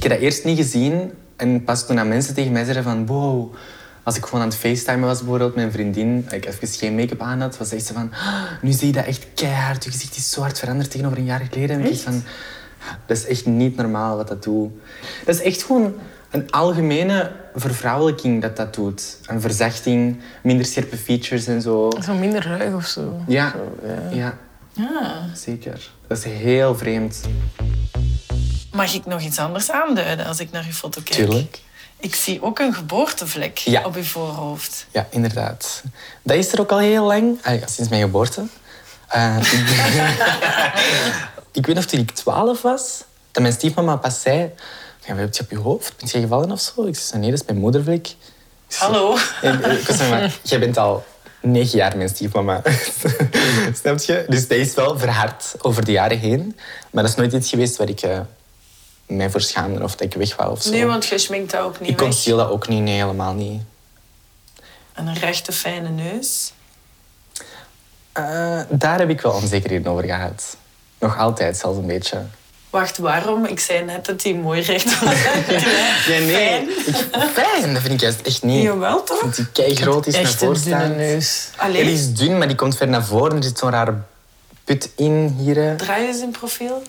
Ik 0.00 0.06
heb 0.06 0.12
dat 0.14 0.20
eerst 0.24 0.44
niet 0.44 0.56
gezien. 0.56 1.12
En 1.36 1.64
pas 1.64 1.86
toen 1.86 1.98
aan 1.98 2.08
mensen 2.08 2.34
tegen 2.34 2.52
mij 2.52 2.62
zeiden 2.64 2.82
van... 2.82 3.06
Wow, 3.06 3.54
als 4.02 4.16
ik 4.16 4.24
gewoon 4.24 4.40
aan 4.40 4.48
het 4.48 4.56
facetimen 4.56 5.08
was 5.08 5.18
bijvoorbeeld 5.18 5.54
met 5.54 5.64
een 5.64 5.72
vriendin... 5.72 6.26
Ik 6.30 6.46
even 6.46 6.68
geen 6.68 6.94
make-up 6.94 7.22
aan 7.22 7.40
had, 7.40 7.58
was 7.58 7.72
echt 7.72 7.84
zo 7.86 7.94
van... 7.94 8.10
"Ah, 8.12 8.42
Nu 8.62 8.72
zie 8.72 8.86
je 8.86 8.92
dat 8.92 9.04
echt 9.04 9.26
keihard. 9.34 9.84
Je 9.84 9.90
gezicht 9.90 10.16
is 10.16 10.30
zo 10.30 10.40
hard 10.40 10.58
veranderd 10.58 10.90
tegenover 10.90 11.18
een 11.18 11.24
jaar 11.24 11.40
geleden. 11.50 11.76
En 11.76 11.82
ik 11.84 11.88
dacht 11.90 12.00
van... 12.00 12.22
Dat 13.06 13.16
is 13.16 13.26
echt 13.26 13.46
niet 13.46 13.76
normaal 13.76 14.16
wat 14.16 14.28
dat 14.28 14.42
doet. 14.42 14.70
Dat 15.24 15.34
is 15.34 15.42
echt 15.42 15.62
gewoon 15.62 15.94
een 16.30 16.50
algemene 16.50 17.30
vervrouwelijking 17.54 18.42
dat 18.42 18.56
dat 18.56 18.74
doet. 18.74 19.18
Een 19.26 19.40
verzachting, 19.40 20.20
minder 20.42 20.66
scherpe 20.66 20.96
features 20.96 21.46
en 21.46 21.62
zo. 21.62 21.90
Zo 22.04 22.14
minder 22.14 22.46
ruig 22.46 22.74
of 22.74 22.86
zo. 22.86 23.20
Ja, 23.26 23.50
Zo, 23.50 23.86
ja. 24.10 24.16
ja. 24.16 24.38
Ja. 24.72 25.24
Zeker. 25.34 25.90
Dat 26.06 26.18
is 26.18 26.24
heel 26.24 26.76
vreemd. 26.76 27.20
Mag 28.80 28.94
ik 28.94 29.06
nog 29.06 29.20
iets 29.20 29.38
anders 29.38 29.70
aanduiden 29.70 30.26
als 30.26 30.40
ik 30.40 30.50
naar 30.50 30.64
uw 30.66 30.72
foto 30.72 31.00
kijk? 31.04 31.16
Tuurlijk. 31.16 31.58
Ik 31.98 32.14
zie 32.14 32.42
ook 32.42 32.58
een 32.58 32.74
geboortevlek 32.74 33.58
Ja. 33.58 33.84
op 33.84 33.94
uw 33.96 34.02
voorhoofd. 34.02 34.86
Ja, 34.90 35.06
inderdaad. 35.10 35.82
Dat 36.22 36.36
is 36.36 36.52
er 36.52 36.60
ook 36.60 36.70
al 36.70 36.78
heel 36.78 37.04
lang. 37.04 37.38
Ah, 37.42 37.60
ja, 37.60 37.66
sinds 37.66 37.90
mijn 37.90 38.02
geboorte. 38.02 38.44
Eh, 39.08 39.36
ik, 41.52 41.66
weet 41.66 41.74
nog 41.74 41.84
toen 41.84 42.00
ik 42.00 42.10
12 42.10 42.62
was, 42.62 43.04
dat 43.30 43.42
mijn 43.42 43.54
stiefmama 43.54 43.96
pas 43.96 44.20
zei... 44.20 44.50
Ja, 45.06 45.14
wat 45.14 45.18
heb 45.18 45.34
je 45.34 45.42
op 45.42 45.50
je 45.50 45.58
hoofd? 45.58 45.94
Ben 45.96 46.08
je 46.12 46.20
gevallen 46.20 46.50
of 46.50 46.60
zo? 46.60 46.86
Ik 46.86 46.96
zei, 46.96 47.20
nee, 47.20 47.30
dat 47.30 47.40
is 47.40 47.46
mijn 47.46 47.58
moedervlek. 47.58 48.14
Zei, 48.68 48.92
Hallo. 48.92 49.16
En 49.42 49.70
ik 49.70 49.86
zeg 49.86 50.10
maar, 50.10 50.38
jij 50.42 50.58
bent 50.58 50.76
al 50.76 51.04
negen 51.40 51.78
jaar 51.78 51.96
mijn 51.96 52.08
stiefmama. 52.08 52.62
Snap 53.80 53.98
je? 53.98 54.24
Dus 54.28 54.48
dat 54.48 54.58
is 54.58 54.74
wel 54.74 54.98
verhard 54.98 55.54
over 55.58 55.84
de 55.84 55.92
jaren 55.92 56.18
heen. 56.18 56.58
Maar 56.90 57.02
dat 57.02 57.12
is 57.12 57.18
nooit 57.18 57.32
iets 57.32 57.48
geweest 57.48 57.76
waar 57.76 57.88
ik 57.88 58.00
eh, 58.00 58.20
mij 59.10 59.30
voor 59.30 59.40
schaamde 59.40 59.82
of 59.82 59.90
dat 59.96 60.00
ik 60.00 60.14
weg 60.14 60.36
wou 60.36 60.50
of 60.50 60.62
zo. 60.62 60.70
Nee, 60.70 60.86
want 60.86 61.06
je 61.06 61.18
schminkt 61.18 61.50
dat 61.50 61.60
ook 61.60 61.80
niet 61.80 61.90
ik 61.90 61.98
weg. 61.98 62.08
conceal 62.08 62.36
dat 62.36 62.48
ook 62.50 62.68
niet, 62.68 62.82
nee, 62.82 62.94
helemaal 63.00 63.32
niet. 63.34 63.62
En 64.92 65.06
een 65.06 65.14
rechte, 65.18 65.52
fijne 65.52 65.88
neus. 65.88 66.52
Eh, 68.12 68.60
daar 68.68 68.98
heb 68.98 69.08
ik 69.08 69.20
wel 69.20 69.32
onzekerheden 69.32 69.92
over 69.92 70.04
gehad. 70.04 70.56
Nog 70.98 71.18
altijd 71.18 71.56
zelfs 71.56 71.78
een 71.78 71.86
beetje. 71.86 72.22
Wacht, 72.70 72.98
waarom? 72.98 73.44
Ik 73.44 73.60
zei 73.60 73.84
net 73.84 74.06
dat 74.06 74.22
hij 74.22 74.34
mooi 74.34 74.60
recht 74.60 75.00
was. 75.04 75.14
Ja, 76.06 76.18
nee. 76.18 76.60
Ik, 76.86 76.96
fijn, 77.32 77.72
dat 77.72 77.82
vind 77.82 77.94
ik 77.94 78.00
juist 78.00 78.20
echt 78.20 78.42
niet. 78.42 78.62
Jawel, 78.62 79.02
toch? 79.02 79.20
Want 79.20 79.36
die 79.36 79.46
kei 79.52 79.76
groot 79.76 80.06
is 80.06 80.12
naar 80.14 80.22
Echt 80.22 80.32
een 80.32 80.38
voren 80.38 80.62
dunne 80.62 80.78
staan. 80.84 80.96
neus. 80.96 81.48
Allee, 81.56 81.84
die 81.84 81.92
is 81.94 82.12
dun, 82.14 82.38
maar 82.38 82.46
die 82.46 82.56
komt 82.56 82.76
ver 82.76 82.88
naar 82.88 83.04
voren. 83.04 83.36
Er 83.36 83.42
zit 83.42 83.58
zo'n 83.58 83.70
rare 83.70 83.94
put 84.64 84.90
in 84.96 85.36
hier. 85.38 85.76
draai 85.76 86.06
eens 86.06 86.20
in 86.20 86.30
profiel. 86.30 86.82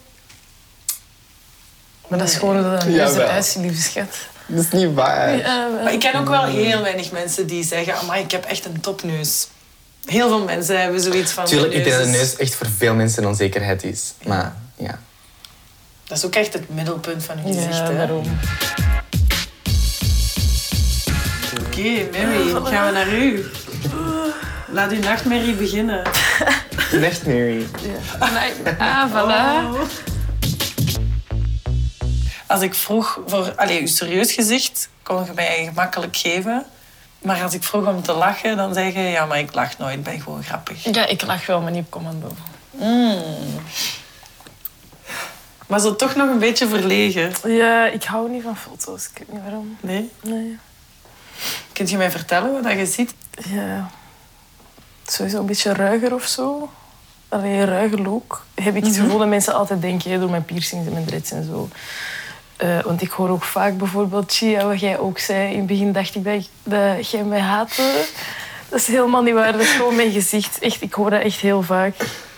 Maar 2.11 2.19
dat 2.19 2.29
is 2.29 2.35
gewoon 2.35 2.55
een 2.55 3.43
ziet, 3.43 3.55
lieve 3.55 3.81
schat. 3.81 4.15
Dat 4.45 4.63
is 4.63 4.71
niet 4.71 4.93
waar. 4.93 5.37
Maar 5.83 5.93
ik 5.93 5.99
ken 5.99 6.15
ook 6.15 6.29
wel 6.29 6.43
heel 6.43 6.81
weinig 6.81 7.11
mensen 7.11 7.47
die 7.47 7.63
zeggen... 7.63 7.97
Amai, 7.97 8.23
ik 8.23 8.31
heb 8.31 8.45
echt 8.45 8.65
een 8.65 8.79
topneus. 8.81 9.47
Heel 10.05 10.27
veel 10.27 10.43
mensen 10.43 10.81
hebben 10.81 11.01
zoiets 11.01 11.31
van... 11.31 11.45
Tuurlijk, 11.45 11.73
ik 11.73 11.83
denk 11.83 11.95
dat 11.95 12.05
de 12.05 12.11
neus 12.11 12.35
echt 12.35 12.55
voor 12.55 12.67
veel 12.77 12.93
mensen 12.93 13.23
een 13.23 13.29
onzekerheid 13.29 13.83
is. 13.83 14.13
Maar 14.23 14.55
ja. 14.75 14.99
Dat 16.03 16.17
is 16.17 16.25
ook 16.25 16.35
echt 16.35 16.53
het 16.53 16.69
middelpunt 16.69 17.23
van 17.23 17.37
je 17.45 17.53
gezicht. 17.53 17.77
Ja, 17.77 17.91
daarom. 17.91 18.39
Oké, 21.65 22.07
Mary, 22.11 22.71
gaan 22.71 22.85
we 22.85 22.91
naar 22.93 23.13
u. 23.13 23.45
Laat 24.71 24.91
uw 24.91 24.99
nachtmerrie 24.99 25.53
beginnen. 25.53 26.03
Echt 27.01 27.25
Mary. 27.25 27.65
Ah, 28.77 29.11
voilà. 29.11 30.09
Als 32.51 32.61
ik 32.61 32.73
vroeg 32.73 33.19
voor 33.25 33.53
allee, 33.55 33.79
uw 33.79 33.87
serieus 33.87 34.31
gezicht, 34.31 34.89
kon 35.03 35.25
je 35.25 35.31
mij 35.35 35.65
gemakkelijk 35.65 36.17
geven. 36.17 36.65
Maar 37.21 37.43
als 37.43 37.53
ik 37.53 37.63
vroeg 37.63 37.87
om 37.87 38.01
te 38.01 38.13
lachen, 38.13 38.57
dan 38.57 38.73
zeg 38.73 38.93
je... 38.93 38.99
Ja, 38.99 39.25
maar 39.25 39.39
ik 39.39 39.53
lach 39.53 39.77
nooit, 39.77 39.93
ik 39.93 40.03
ben 40.03 40.21
gewoon 40.21 40.43
grappig. 40.43 40.83
Ja, 40.83 41.05
ik 41.05 41.21
lach 41.25 41.45
wel, 41.45 41.61
maar 41.61 41.71
niet 41.71 41.83
op 41.83 41.91
commando. 41.91 42.31
Maar 45.67 45.79
zo 45.79 45.95
toch 45.95 46.15
nog 46.15 46.29
een 46.29 46.39
beetje 46.39 46.67
verlegen. 46.67 47.33
Ja, 47.43 47.85
ik 47.85 48.03
hou 48.03 48.29
niet 48.29 48.43
van 48.43 48.57
foto's. 48.57 49.05
Ik 49.05 49.17
weet 49.17 49.31
niet 49.31 49.41
waarom. 49.41 49.77
Nee? 49.79 50.11
Nee. 50.21 50.57
Kunt 51.73 51.89
je 51.89 51.97
mij 51.97 52.11
vertellen 52.11 52.63
wat 52.63 52.71
je 52.71 52.85
ziet? 52.85 53.13
Ja. 53.49 53.89
Sowieso 55.05 55.39
een 55.39 55.45
beetje 55.45 55.73
ruiger 55.73 56.13
of 56.13 56.25
zo. 56.25 56.71
Alleen 57.29 57.51
een 57.51 57.65
ruiger 57.65 58.01
look. 58.01 58.45
Heb 58.55 58.75
ik 58.75 58.85
het 58.85 58.95
gevoel 58.95 59.17
dat 59.17 59.27
mensen 59.27 59.53
altijd 59.53 59.81
denken 59.81 60.19
door 60.19 60.29
mijn 60.29 60.45
piercings 60.45 60.87
en 60.87 60.93
mijn 60.93 61.05
dreads 61.05 61.31
en 61.31 61.45
zo. 61.45 61.69
Eh, 62.61 62.79
want 62.83 63.01
ik 63.01 63.09
hoor 63.11 63.29
ook 63.29 63.43
vaak 63.43 63.77
bijvoorbeeld, 63.77 64.31
Chia, 64.33 64.65
wat 64.65 64.79
jij 64.79 64.97
ook 64.99 65.19
zei. 65.19 65.51
In 65.51 65.57
het 65.57 65.67
begin 65.67 65.91
dacht 65.91 66.15
ik 66.15 66.23
dat, 66.63 67.09
jij 67.09 67.23
mij 67.23 67.39
haatte. 67.39 68.05
Dat 68.69 68.79
is 68.79 68.87
helemaal 68.87 69.21
niet 69.23 69.33
waar. 69.33 69.51
Dat 69.51 69.61
is 69.61 69.71
gewoon 69.71 69.95
mijn 69.95 70.11
gezicht. 70.11 70.59
Echt, 70.59 70.81
ik 70.81 70.93
hoor 70.93 71.09
dat 71.09 71.21
echt 71.21 71.39
heel 71.39 71.61
vaak. 71.61 71.93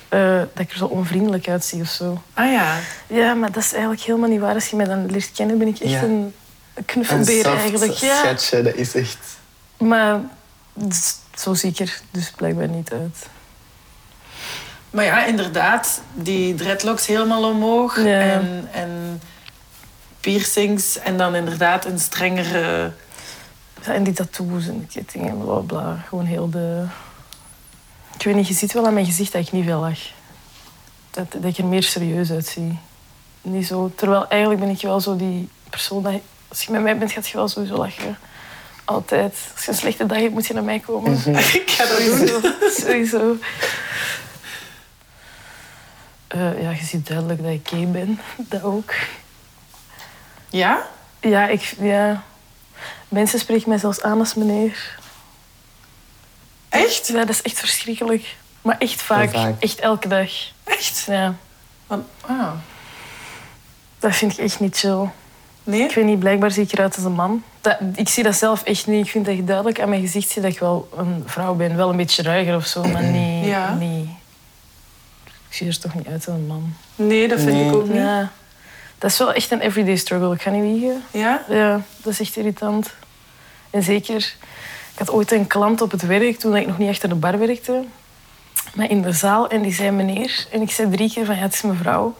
eh, 0.09 0.37
dat 0.37 0.59
ik 0.59 0.71
er 0.71 0.77
zo 0.77 0.85
onvriendelijk 0.85 1.49
uitzie 1.49 1.81
of 1.81 1.87
zo. 1.87 2.21
Ah 2.33 2.51
ja. 2.51 2.77
Ja, 3.07 3.33
maar 3.33 3.51
dat 3.51 3.63
is 3.63 3.71
eigenlijk 3.73 4.01
helemaal 4.03 4.29
niet 4.29 4.39
waar. 4.39 4.53
Als 4.53 4.67
je 4.67 4.75
mij 4.75 4.85
dan 4.85 5.11
leert 5.11 5.31
kennen, 5.31 5.57
ben 5.57 5.67
ik 5.67 5.79
echt 5.79 5.91
Ja. 5.91 6.01
een, 6.01 6.09
een 6.11 6.33
Een 6.73 6.85
knuffelbeer 6.85 7.43
soft 7.43 7.57
eigenlijk. 7.57 7.93
Ja. 7.93 8.15
schatje, 8.15 8.61
dat 8.61 8.75
is 8.75 8.95
echt... 8.95 9.17
Maar 9.77 10.19
d- 10.89 11.19
zo 11.35 11.53
zie 11.53 11.69
ik 11.69 11.79
er 11.79 11.99
dus 12.11 12.31
blijkbaar 12.35 12.67
niet 12.67 12.91
uit. 12.91 13.27
Maar 14.89 15.05
ja, 15.05 15.25
inderdaad, 15.25 16.01
die 16.13 16.55
dreadlocks 16.55 17.05
helemaal 17.07 17.43
omhoog. 17.43 17.97
Ja. 17.97 18.19
En, 18.19 18.69
en 18.71 19.21
piercings. 20.23 20.99
En 20.99 21.17
dan 21.17 21.35
inderdaad 21.35 21.85
een 21.85 21.99
strengere... 21.99 22.91
En 23.81 24.03
die 24.03 24.13
tattoos 24.13 24.67
en 24.67 24.87
kettingen, 24.93 25.37
bla 25.37 25.55
bla. 25.55 26.05
Gewoon 26.07 26.25
heel 26.25 26.49
de... 26.49 26.85
Ik 28.17 28.23
weet 28.23 28.35
niet, 28.35 28.47
je 28.47 28.53
ziet 28.53 28.73
wel 28.73 28.85
aan 28.85 28.93
mijn 28.93 29.05
gezicht 29.05 29.31
dat 29.31 29.41
ik 29.41 29.51
niet 29.51 29.65
veel 29.65 29.79
lach. 29.79 29.99
Dat, 31.11 31.31
dat 31.31 31.43
ik 31.43 31.57
er 31.57 31.65
meer 31.65 31.83
serieus 31.83 32.31
uitzie. 32.31 32.77
Niet 33.41 33.67
zo... 33.67 33.91
Terwijl 33.95 34.27
eigenlijk 34.27 34.61
ben 34.61 34.69
ik 34.69 34.81
wel 34.81 34.99
zo 34.99 35.15
die 35.15 35.49
persoon 35.69 36.03
dat... 36.03 36.13
Als 36.47 36.63
je 36.63 36.71
met 36.71 36.81
mij 36.81 36.97
bent, 36.97 37.11
gaat 37.11 37.27
je 37.27 37.37
wel 37.37 37.47
sowieso 37.47 37.77
lachen. 37.77 38.17
Altijd. 38.85 39.35
Als 39.55 39.65
je 39.65 39.71
een 39.71 39.77
slechte 39.77 40.05
dag 40.05 40.17
hebt, 40.17 40.33
moet 40.33 40.47
je 40.47 40.53
naar 40.53 40.63
mij 40.63 40.79
komen. 40.79 41.13
ik 41.61 41.63
ga 41.65 41.85
dat 41.85 41.97
doen. 41.97 42.17
Sowieso. 42.17 42.41
Sowieso. 42.81 43.37
Eh, 46.27 46.61
ja, 46.61 46.69
je 46.69 46.83
ziet 46.83 47.07
duidelijk 47.07 47.43
dat 47.43 47.51
ik 47.51 47.67
gay 47.67 47.87
ben. 47.87 48.19
Dat 48.37 48.63
ook. 48.63 48.93
Ja? 50.53 50.88
Ja, 51.19 51.48
ik... 51.48 51.75
Ja. 51.79 52.24
Mensen 53.07 53.39
spreken 53.39 53.69
mij 53.69 53.77
zelfs 53.77 54.01
aan 54.01 54.19
als 54.19 54.33
meneer. 54.33 55.00
Echt? 56.69 57.07
Ja, 57.07 57.19
dat 57.19 57.29
is 57.29 57.41
echt 57.41 57.60
verschrikkelijk. 57.60 58.36
Maar 58.62 58.75
echt 58.79 59.01
vaak. 59.01 59.33
Echt 59.60 59.79
elke 59.79 60.07
dag. 60.07 60.31
Echt? 60.63 61.03
Ja. 61.07 61.36
Want, 61.88 62.05
ah. 62.22 62.51
Dat 64.00 64.15
vind 64.15 64.31
ik 64.31 64.38
echt 64.38 64.60
niet 64.60 64.77
chill. 64.77 65.10
Nee? 65.63 65.81
Ik 65.83 65.95
weet 65.95 66.05
niet, 66.05 66.19
blijkbaar 66.19 66.51
zie 66.51 66.63
ik 66.63 66.72
eruit 66.72 66.95
als 66.95 67.05
een 67.05 67.12
man. 67.12 67.43
Dat, 67.62 67.77
ik 67.95 68.10
zie 68.10 68.24
dat 68.24 68.36
zelf 68.36 68.63
echt 68.63 68.88
niet. 68.88 69.05
Ik 69.05 69.12
vind 69.12 69.25
dat 69.25 69.36
je 69.36 69.43
duidelijk 69.43 69.81
aan 69.81 69.89
mijn 69.89 70.01
gezicht 70.01 70.29
ziet 70.29 70.43
dat 70.43 70.51
ik 70.51 70.60
wel 70.60 70.89
een 70.98 71.24
vrouw 71.25 71.53
ben. 71.53 71.75
Wel 71.75 71.89
een 71.89 71.98
beetje 71.98 72.24
ruiger 72.24 72.55
of 72.55 72.65
zo, 72.65 72.83
maar 72.83 73.03
niet... 73.03 73.45
Ja. 73.45 73.74
niet 73.74 74.10
ik 75.50 75.60
zie 75.60 75.67
er 75.67 75.79
toch 75.79 75.93
niet 75.93 76.07
uit 76.07 76.27
als 76.27 76.38
een 76.38 76.48
man. 76.48 76.74
Nee, 76.95 77.27
dat 77.27 77.39
vind 77.39 77.51
Nee. 77.51 77.67
ik 77.67 77.74
ook 77.75 77.88
niet. 77.88 77.95
Ja. 77.95 78.31
Dat 79.03 79.12
is 79.12 79.17
wel 79.17 79.33
echt 79.33 79.51
een 79.51 79.60
everyday 79.60 79.95
struggle. 79.95 80.33
Ik 80.33 80.41
ga 80.41 80.50
niet 80.50 80.63
liegen. 80.63 81.03
Ja? 81.12 81.43
Ja, 81.50 81.81
dat 82.01 82.13
is 82.13 82.19
echt 82.19 82.36
irritant. 82.36 82.93
En 83.69 83.83
zeker, 83.83 84.36
ik 84.93 84.98
had 85.00 85.12
ooit 85.12 85.31
een 85.31 85.48
klant 85.48 85.81
op 85.81 85.91
het 85.91 86.01
werk 86.01 86.39
toen 86.39 86.55
ik 86.55 86.67
nog 86.67 86.77
niet 86.77 86.89
achter 86.89 87.10
de 87.10 87.15
bar 87.15 87.39
werkte. 87.39 87.83
Maar 88.74 88.89
in 88.89 89.01
de 89.01 89.12
zaal 89.12 89.50
en 89.50 89.62
die 89.62 89.74
zei 89.74 89.91
meneer. 89.91 90.48
En 90.51 90.62
ik 90.62 90.72
zei 90.72 90.89
drie 90.89 91.12
keer 91.12 91.25
van 91.25 91.36
ja, 91.36 91.41
het 91.41 91.53
is 91.53 91.62
mevrouw. 91.62 92.15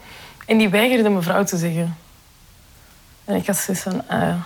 En 0.46 0.58
die 0.58 0.70
weigerde 0.70 1.10
mevrouw 1.10 1.44
te 1.44 1.58
zeggen. 1.58 1.98
En 3.25 3.36
ik 3.36 3.48
had 3.48 3.58
zoiets 3.58 3.84
van, 3.84 4.04
ah, 4.08 4.20
ja. 4.22 4.44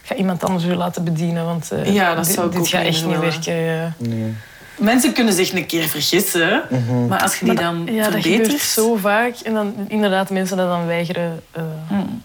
ik 0.00 0.02
ga 0.02 0.14
iemand 0.14 0.44
anders 0.44 0.64
weer 0.64 0.76
laten 0.76 1.04
bedienen, 1.04 1.44
want 1.44 1.70
eh, 1.70 1.92
Ja, 1.94 2.14
dat 2.14 2.24
dit, 2.24 2.34
zou 2.34 2.46
ik 2.46 2.52
dit 2.52 2.60
ook 2.60 2.68
gaat 2.68 2.82
niet 2.82 2.88
echt 2.94 3.04
niet 3.04 3.16
willen. 3.16 3.30
werken. 3.44 3.94
Nee. 3.98 4.34
Mensen 4.76 5.12
kunnen 5.12 5.34
zich 5.34 5.52
een 5.52 5.66
keer 5.66 5.88
vergissen. 5.88 6.62
Maar 7.08 7.22
als 7.22 7.38
je 7.38 7.44
die 7.44 7.54
Maar 7.54 7.62
dan 7.62 7.86
ja, 7.94 8.10
dat 8.10 8.22
gebeurt 8.22 8.60
zo 8.60 8.96
vaak. 8.96 9.34
En 9.44 9.54
dan 9.54 9.74
inderdaad 9.88 10.30
mensen 10.30 10.56
dat 10.56 10.68
dan 10.68 10.86
weigeren. 10.86 11.42
eh, 11.50 11.62
Hmm. 11.88 12.22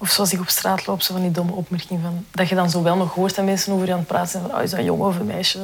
Of 0.00 0.10
zoals 0.10 0.32
ik 0.32 0.40
op 0.40 0.48
straat 0.48 0.86
loop, 0.86 1.02
zo 1.02 1.12
van 1.12 1.22
die 1.22 1.30
domme 1.30 1.52
opmerking 1.52 2.00
van... 2.02 2.24
Dat 2.30 2.48
je 2.48 2.54
dan 2.54 2.70
zo 2.70 2.82
wel 2.82 2.96
nog 2.96 3.14
hoort 3.14 3.34
dat 3.34 3.44
mensen 3.44 3.72
over 3.72 3.86
je 3.86 3.92
aan 3.92 3.98
het 3.98 4.06
praten 4.06 4.28
zijn. 4.30 4.42
Van, 4.42 4.54
oh, 4.56 4.62
is 4.62 4.70
dat 4.70 4.78
een 4.78 4.84
jongen 4.84 5.06
of 5.06 5.18
een 5.18 5.26
meisje? 5.26 5.58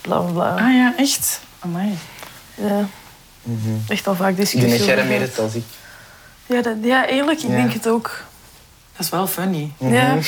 Bla, 0.00 0.18
bla, 0.18 0.32
bla. 0.32 0.50
Ah 0.66 0.74
ja, 0.74 0.94
echt? 0.96 1.40
Amai. 1.58 1.98
Ja. 2.54 2.88
Echt 3.88 4.06
al 4.06 4.14
vaak 4.14 4.30
Ik 4.30 4.36
denk 4.36 4.50
discussie 4.50 4.78
dat 4.86 4.86
jij 4.96 5.04
meer 5.06 5.20
hebt 5.20 5.38
als 5.38 5.54
ik. 5.54 5.64
Ja, 6.46 6.62
dat, 6.62 6.74
ja, 6.82 7.06
eerlijk, 7.08 7.42
ik 7.42 7.48
Ja. 7.50 7.56
denk 7.56 7.72
het 7.72 7.88
ook. 7.88 8.24
Dat 8.96 9.04
is 9.04 9.10
wel 9.10 9.26
funny. 9.26 9.72
Ja. 9.78 10.16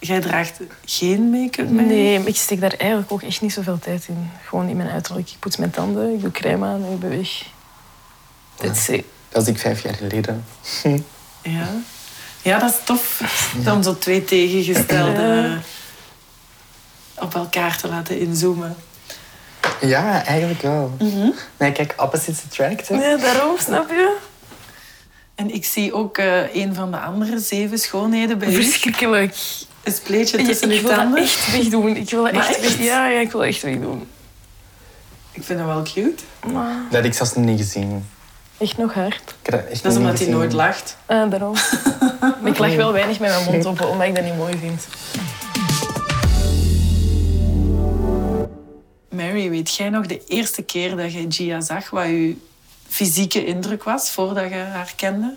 Jij 0.00 0.20
draagt 0.20 0.60
geen 0.84 1.30
make-up 1.30 1.68
meer? 1.70 1.84
Nee, 1.86 2.20
ik 2.24 2.36
steek 2.36 2.60
daar 2.60 2.74
eigenlijk 2.78 3.12
ook 3.12 3.22
echt 3.22 3.40
niet 3.40 3.52
zoveel 3.52 3.78
tijd 3.78 4.04
in. 4.08 4.30
Gewoon 4.48 4.68
in 4.68 4.76
mijn 4.76 4.88
uiterlijk. 4.88 5.28
Ik 5.30 5.36
poets 5.38 5.56
mijn 5.56 5.70
tanden, 5.70 6.14
ik 6.14 6.20
doe 6.20 6.30
crème 6.30 6.66
aan 6.66 6.84
en 6.84 6.92
ik 6.92 6.98
ben 7.00 7.10
weg. 7.10 7.46
That's 8.54 8.88
it. 8.88 9.04
Dat 9.28 9.44
was 9.44 9.46
ik 9.54 9.58
vijf 9.58 9.82
jaar 9.82 9.94
geleden. 9.94 10.44
Ja. 11.42 11.68
Ja, 12.42 12.58
dat 12.58 12.70
is 12.70 12.76
tof. 12.84 13.22
Om 13.66 13.82
zo 13.82 13.98
twee 13.98 14.24
tegengestelde 14.24 15.58
op 17.18 17.34
elkaar 17.34 17.76
te 17.76 17.88
laten 17.88 18.18
inzoomen. 18.20 18.76
Ja, 19.80 20.24
eigenlijk 20.24 20.62
wel. 20.62 20.96
Nee, 21.56 21.72
kijk, 21.72 21.94
opposites 21.96 22.42
attract. 22.44 22.88
hè. 22.88 22.94
Ja, 22.94 23.16
daarom, 23.16 23.58
snap 23.58 23.88
je? 23.90 24.16
En 25.34 25.54
ik 25.54 25.64
zie 25.64 25.92
ook 25.94 26.18
eh, 26.18 26.54
een 26.54 26.74
van 26.74 26.90
de 26.90 26.98
andere 26.98 27.38
zeven 27.38 27.78
schoonheden 27.78 28.38
bij. 28.38 28.52
Verschrikkelijk. 28.52 29.36
Een 29.82 29.92
spleetje 29.92 30.38
Ik, 30.38 30.44
tussen 30.46 30.70
ik 30.70 30.76
uw 30.76 30.80
wil 30.82 30.90
dat 30.90 30.98
tanden. 31.00 31.22
echt 31.22 31.52
wegdoen. 31.52 31.96
Ik 31.96 32.10
wil 32.10 32.28
echt, 32.28 32.48
echt? 32.48 32.60
weg- 32.60 32.78
Ja, 32.86 33.06
ja, 33.08 33.20
ik 33.20 33.32
wil 33.32 33.44
echt 33.44 33.62
wegdoen. 33.62 34.08
Ik 35.32 35.42
vind 35.44 35.58
dat 35.58 35.68
wel 35.68 35.82
cute. 35.82 36.22
Maar 36.52 36.74
Dat 36.90 36.96
had 36.96 37.04
ik 37.04 37.14
zelfs 37.14 37.34
niet 37.34 37.58
gezien. 37.60 38.04
echt 38.58 38.76
nog 38.78 38.94
hard. 38.94 39.34
Ik 39.42 39.50
dat 39.50 39.64
echt 39.70 39.82
Dat 39.82 39.92
is 39.92 39.98
omdat 39.98 40.18
hij 40.18 40.28
nooit 40.28 40.52
lacht. 40.52 40.96
Eh, 41.06 41.30
daarom. 41.30 41.54
Ik 42.44 42.58
lach 42.58 42.74
wel 42.74 42.92
weinig 42.92 43.18
met 43.20 43.30
mijn 43.30 43.44
mond 43.44 43.66
open, 43.70 43.88
omdat 43.88 44.06
ik 44.06 44.14
dat 44.14 44.24
niet 44.24 44.36
mooi 44.36 44.56
vind. 44.58 44.86
Mary, 49.10 49.50
weet 49.50 49.74
jij 49.74 49.88
nog 49.90 50.06
de 50.06 50.24
eerste 50.26 50.62
keer 50.62 50.96
dat 50.96 51.12
je 51.12 51.24
Gia 51.28 51.60
zag, 51.60 51.90
wat 51.90 52.04
je 52.06 52.36
fysieke 52.88 53.44
indruk 53.44 53.84
was 53.84 54.10
voordat 54.10 54.48
je 54.48 54.54
haar 54.56 54.92
kende? 54.96 55.36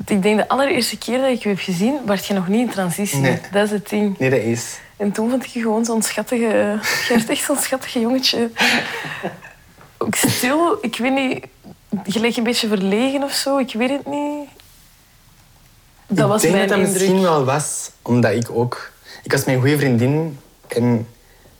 Want 0.00 0.10
ik 0.10 0.22
denk 0.22 0.38
de 0.38 0.48
allereerste 0.48 0.98
keer 0.98 1.20
dat 1.20 1.30
ik 1.30 1.42
je 1.42 1.48
heb 1.48 1.58
gezien, 1.58 1.98
was 2.06 2.26
je 2.26 2.34
nog 2.34 2.48
niet 2.48 2.60
in 2.60 2.72
transitie. 2.72 3.18
Nee. 3.18 3.40
Dat 3.52 3.64
is 3.64 3.70
het 3.70 3.88
ding. 3.88 4.18
Nee, 4.18 4.30
dat 4.30 4.38
is. 4.38 4.78
En 4.96 5.12
toen 5.12 5.30
vond 5.30 5.44
ik 5.44 5.50
je 5.50 5.60
gewoon 5.60 5.84
zo'n 5.84 6.02
schattige... 6.02 6.78
Werd 7.08 7.28
echt 7.28 7.44
zo'n 7.44 7.56
schattige 7.56 8.00
jongetje. 8.00 8.50
Ook 9.98 10.14
stil, 10.14 10.78
ik 10.80 10.96
weet 10.96 11.12
niet... 11.12 11.46
Gelijk 12.04 12.36
een 12.36 12.44
beetje 12.44 12.68
verlegen 12.68 13.22
of 13.22 13.32
zo, 13.32 13.58
ik 13.58 13.72
weet 13.72 13.90
het 13.90 14.06
niet. 14.06 14.48
Dat 16.06 16.28
was 16.28 16.42
ik 16.44 16.52
denk 16.52 16.54
mijn 16.54 16.68
dat 16.68 16.78
dat 16.78 16.86
indruk. 16.86 17.02
misschien 17.02 17.22
wel 17.22 17.44
was, 17.44 17.90
omdat 18.02 18.32
ik 18.32 18.50
ook... 18.50 18.92
Ik 19.22 19.32
was 19.32 19.46
een 19.46 19.60
goede 19.60 19.78
vriendin 19.78 20.38
en 20.68 21.06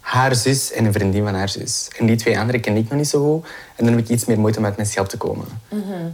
haar 0.01 0.35
zus 0.35 0.73
en 0.73 0.85
een 0.85 0.93
vriendin 0.93 1.25
van 1.25 1.35
haar 1.35 1.49
zus. 1.49 1.89
En 1.99 2.07
die 2.07 2.17
twee 2.17 2.39
anderen 2.39 2.61
kende 2.61 2.81
ik 2.81 2.89
nog 2.89 2.99
niet 2.99 3.09
zo 3.09 3.33
goed. 3.33 3.45
En 3.77 3.85
dan 3.85 3.95
heb 3.95 4.05
ik 4.05 4.09
iets 4.09 4.25
meer 4.25 4.39
moeite 4.39 4.59
om 4.59 4.65
uit 4.65 4.77
mezelf 4.77 5.09
te 5.09 5.17
komen. 5.17 5.47
Mhm. 5.69 6.07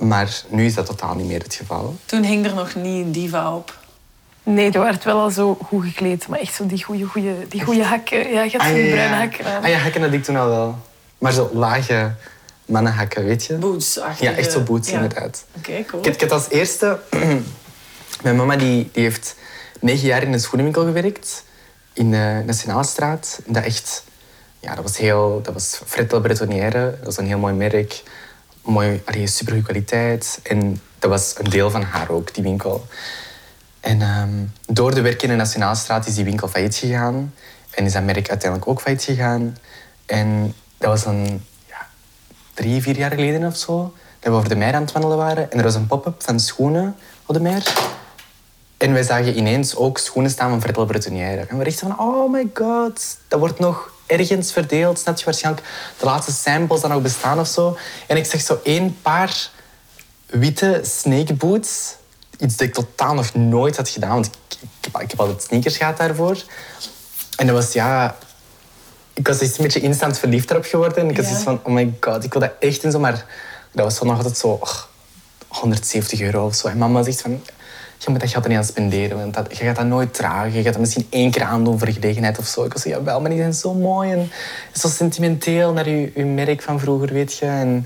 Maar 0.00 0.42
nu 0.48 0.64
is 0.64 0.74
dat 0.74 0.86
totaal 0.86 1.14
niet 1.14 1.26
meer 1.26 1.42
het 1.42 1.54
geval. 1.54 1.96
Toen 2.04 2.22
hing 2.22 2.46
er 2.46 2.54
nog 2.54 2.74
niet 2.74 3.14
diva 3.14 3.54
op. 3.54 3.78
Nee, 4.42 4.72
je 4.72 4.78
werd 4.78 5.04
wel 5.04 5.20
al 5.20 5.30
zo 5.30 5.58
goed 5.64 5.84
gekleed. 5.84 6.28
Maar 6.28 6.38
echt 6.38 6.54
zo 6.54 6.66
die 6.66 6.84
goede, 6.84 7.04
goede, 7.04 7.34
die 7.48 7.64
goede 7.64 7.84
hakken. 7.84 8.32
Ja, 8.32 8.42
je 8.42 8.56
had 8.56 8.66
zo'n 8.66 8.72
bruine 8.72 9.14
hakken 9.14 9.46
aan. 9.46 9.62
Ah 9.62 9.68
ja, 9.68 9.78
hakken 9.78 10.02
had 10.02 10.12
ik 10.12 10.24
toen 10.24 10.36
al 10.36 10.48
wel. 10.48 10.78
Maar 11.18 11.32
zo 11.32 11.50
lage 11.52 12.12
mannenhakken, 12.64 13.24
weet 13.24 13.44
je? 13.44 13.54
Boots. 13.54 14.00
Ja, 14.20 14.32
echt 14.32 14.52
zo 14.52 14.60
boots, 14.60 14.88
ja. 14.88 14.94
inderdaad. 14.94 15.44
Oké, 15.56 15.84
cool. 15.84 16.02
Ik 16.02 16.06
had, 16.06 16.14
ik 16.14 16.20
had 16.20 16.32
als 16.32 16.48
eerste... 16.48 16.98
Mijn 18.22 18.36
mama 18.36 18.56
die, 18.56 18.88
die 18.92 19.02
heeft 19.02 19.36
negen 19.80 20.06
jaar 20.06 20.22
in 20.22 20.32
een 20.32 20.40
schoenenwinkel 20.40 20.84
gewerkt. 20.84 21.44
In 21.92 22.10
de 22.10 22.42
Nationaalstraat. 22.46 23.40
Dat 23.46 23.64
echt... 23.64 24.04
Ja, 24.60 24.74
dat 24.74 24.84
was 24.84 24.98
heel... 24.98 25.40
Dat 25.42 25.54
was 25.54 25.80
Fred 25.86 26.22
Bretonnière. 26.22 26.94
Dat 26.96 27.04
was 27.04 27.16
een 27.16 27.26
heel 27.26 27.38
mooi 27.38 27.54
merk. 27.54 28.02
Mooi, 28.70 29.02
allee, 29.04 29.26
supergoeie 29.26 29.64
kwaliteit. 29.64 30.40
En 30.42 30.80
dat 30.98 31.10
was 31.10 31.34
een 31.38 31.50
deel 31.50 31.70
van 31.70 31.82
haar 31.82 32.10
ook, 32.10 32.34
die 32.34 32.42
winkel. 32.42 32.86
En 33.80 34.02
ehm, 34.02 34.30
door 34.66 34.94
de 34.94 35.00
werk 35.00 35.22
in 35.22 35.28
de 35.28 35.34
Nationaalstraat 35.34 36.06
is 36.06 36.14
die 36.14 36.24
winkel 36.24 36.48
failliet 36.48 36.74
gegaan. 36.74 37.34
En 37.70 37.84
is 37.84 37.92
dat 37.92 38.02
merk 38.02 38.28
uiteindelijk 38.28 38.70
ook 38.70 38.80
failliet 38.80 39.02
gegaan. 39.02 39.56
En 40.06 40.54
dat 40.78 40.90
was 40.90 41.02
dan 41.04 41.40
ja, 41.68 41.88
drie, 42.54 42.82
vier 42.82 42.96
jaar 42.96 43.10
geleden 43.10 43.46
of 43.46 43.56
zo. 43.56 43.94
Dat 44.18 44.32
we 44.32 44.38
over 44.38 44.48
de 44.48 44.56
meer 44.56 44.74
aan 44.74 44.82
het 44.82 44.92
wandelen 44.92 45.16
waren. 45.16 45.50
En 45.50 45.58
er 45.58 45.64
was 45.64 45.74
een 45.74 45.86
pop-up 45.86 46.22
van 46.22 46.40
schoenen 46.40 46.96
op 47.26 47.34
de 47.34 47.40
meer. 47.40 47.72
En 48.76 48.92
wij 48.92 49.02
zagen 49.02 49.36
ineens 49.36 49.76
ook 49.76 49.98
schoenen 49.98 50.30
staan 50.30 50.50
van 50.50 50.60
Vertel 50.60 50.86
Bretonnière. 50.86 51.46
En 51.48 51.58
we 51.58 51.64
dachten 51.64 51.88
van, 51.88 51.98
oh 51.98 52.32
my 52.32 52.50
god, 52.54 53.18
dat 53.28 53.38
wordt 53.38 53.58
nog 53.58 53.92
ergens 54.10 54.52
verdeeld. 54.52 54.98
Snap 54.98 55.18
je 55.18 55.24
waarschijnlijk 55.24 55.66
de 55.98 56.04
laatste 56.04 56.32
samples 56.32 56.80
dat 56.80 56.90
nog 56.90 57.02
bestaan 57.02 57.38
of 57.40 57.46
zo. 57.48 57.76
En 58.06 58.16
ik 58.16 58.26
zag 58.26 58.40
zo 58.40 58.60
één 58.62 58.98
paar 59.02 59.50
witte 60.26 60.80
snake 60.84 61.34
boots. 61.34 61.94
Iets 62.38 62.56
dat 62.56 62.66
ik 62.66 62.74
totaal 62.74 63.14
nog 63.14 63.34
nooit 63.34 63.76
had 63.76 63.88
gedaan, 63.88 64.10
want 64.10 64.26
ik, 64.26 64.32
ik, 64.60 64.68
heb, 64.92 65.02
ik 65.02 65.10
heb 65.10 65.20
altijd 65.20 65.42
sneakers 65.42 65.76
gehad 65.76 65.96
daarvoor. 65.96 66.42
En 67.36 67.46
dat 67.46 67.56
was, 67.56 67.72
ja... 67.72 68.16
Ik 69.14 69.26
was 69.26 69.40
echt 69.40 69.58
een 69.58 69.64
beetje 69.64 69.80
instant 69.80 70.18
verliefd 70.18 70.50
erop 70.50 70.64
geworden. 70.64 70.98
En 71.02 71.10
ik 71.10 71.16
was 71.16 71.24
Ja. 71.26 71.30
zoiets 71.30 71.44
van, 71.44 71.60
oh 71.62 71.72
my 71.72 71.94
god, 72.00 72.24
ik 72.24 72.32
wil 72.32 72.42
dat 72.42 72.52
echt 72.60 72.84
en 72.84 72.90
zo. 72.90 72.98
Maar 72.98 73.24
dat 73.72 73.84
was 73.84 74.00
nog 74.00 74.16
altijd 74.16 74.36
zo... 74.38 74.48
oh, 74.48 74.72
170 75.48 76.20
euro 76.20 76.46
of 76.46 76.54
zo. 76.54 76.68
En 76.68 76.78
mama 76.78 77.02
zegt 77.02 77.20
van... 77.20 77.42
Je 78.02 78.10
moet 78.10 78.20
dat 78.20 78.30
geld 78.30 78.42
er 78.44 78.48
niet 78.50 78.58
aan 78.58 78.64
spenderen, 78.64 79.16
want 79.18 79.34
dat, 79.34 79.56
je 79.58 79.64
gaat 79.64 79.76
dat 79.76 79.86
nooit 79.86 80.14
dragen. 80.14 80.52
Je 80.52 80.62
gaat 80.62 80.72
dat 80.72 80.80
misschien 80.80 81.06
één 81.10 81.30
keer 81.30 81.42
aandoen 81.42 81.78
voor 81.78 81.88
gelegenheid 81.88 82.38
of 82.38 82.46
zo. 82.46 82.64
Ik 82.64 82.72
was 82.72 82.82
zo, 82.82 82.88
jawel, 82.88 83.20
maar 83.20 83.30
die 83.30 83.38
zijn 83.38 83.54
zo 83.54 83.74
mooi 83.74 84.12
en 84.12 84.30
zo 84.74 84.88
sentimenteel 84.88 85.72
naar 85.72 85.88
je, 85.88 86.12
je 86.14 86.24
merk 86.24 86.62
van 86.62 86.80
vroeger, 86.80 87.12
weet 87.12 87.36
je. 87.38 87.46
En 87.46 87.76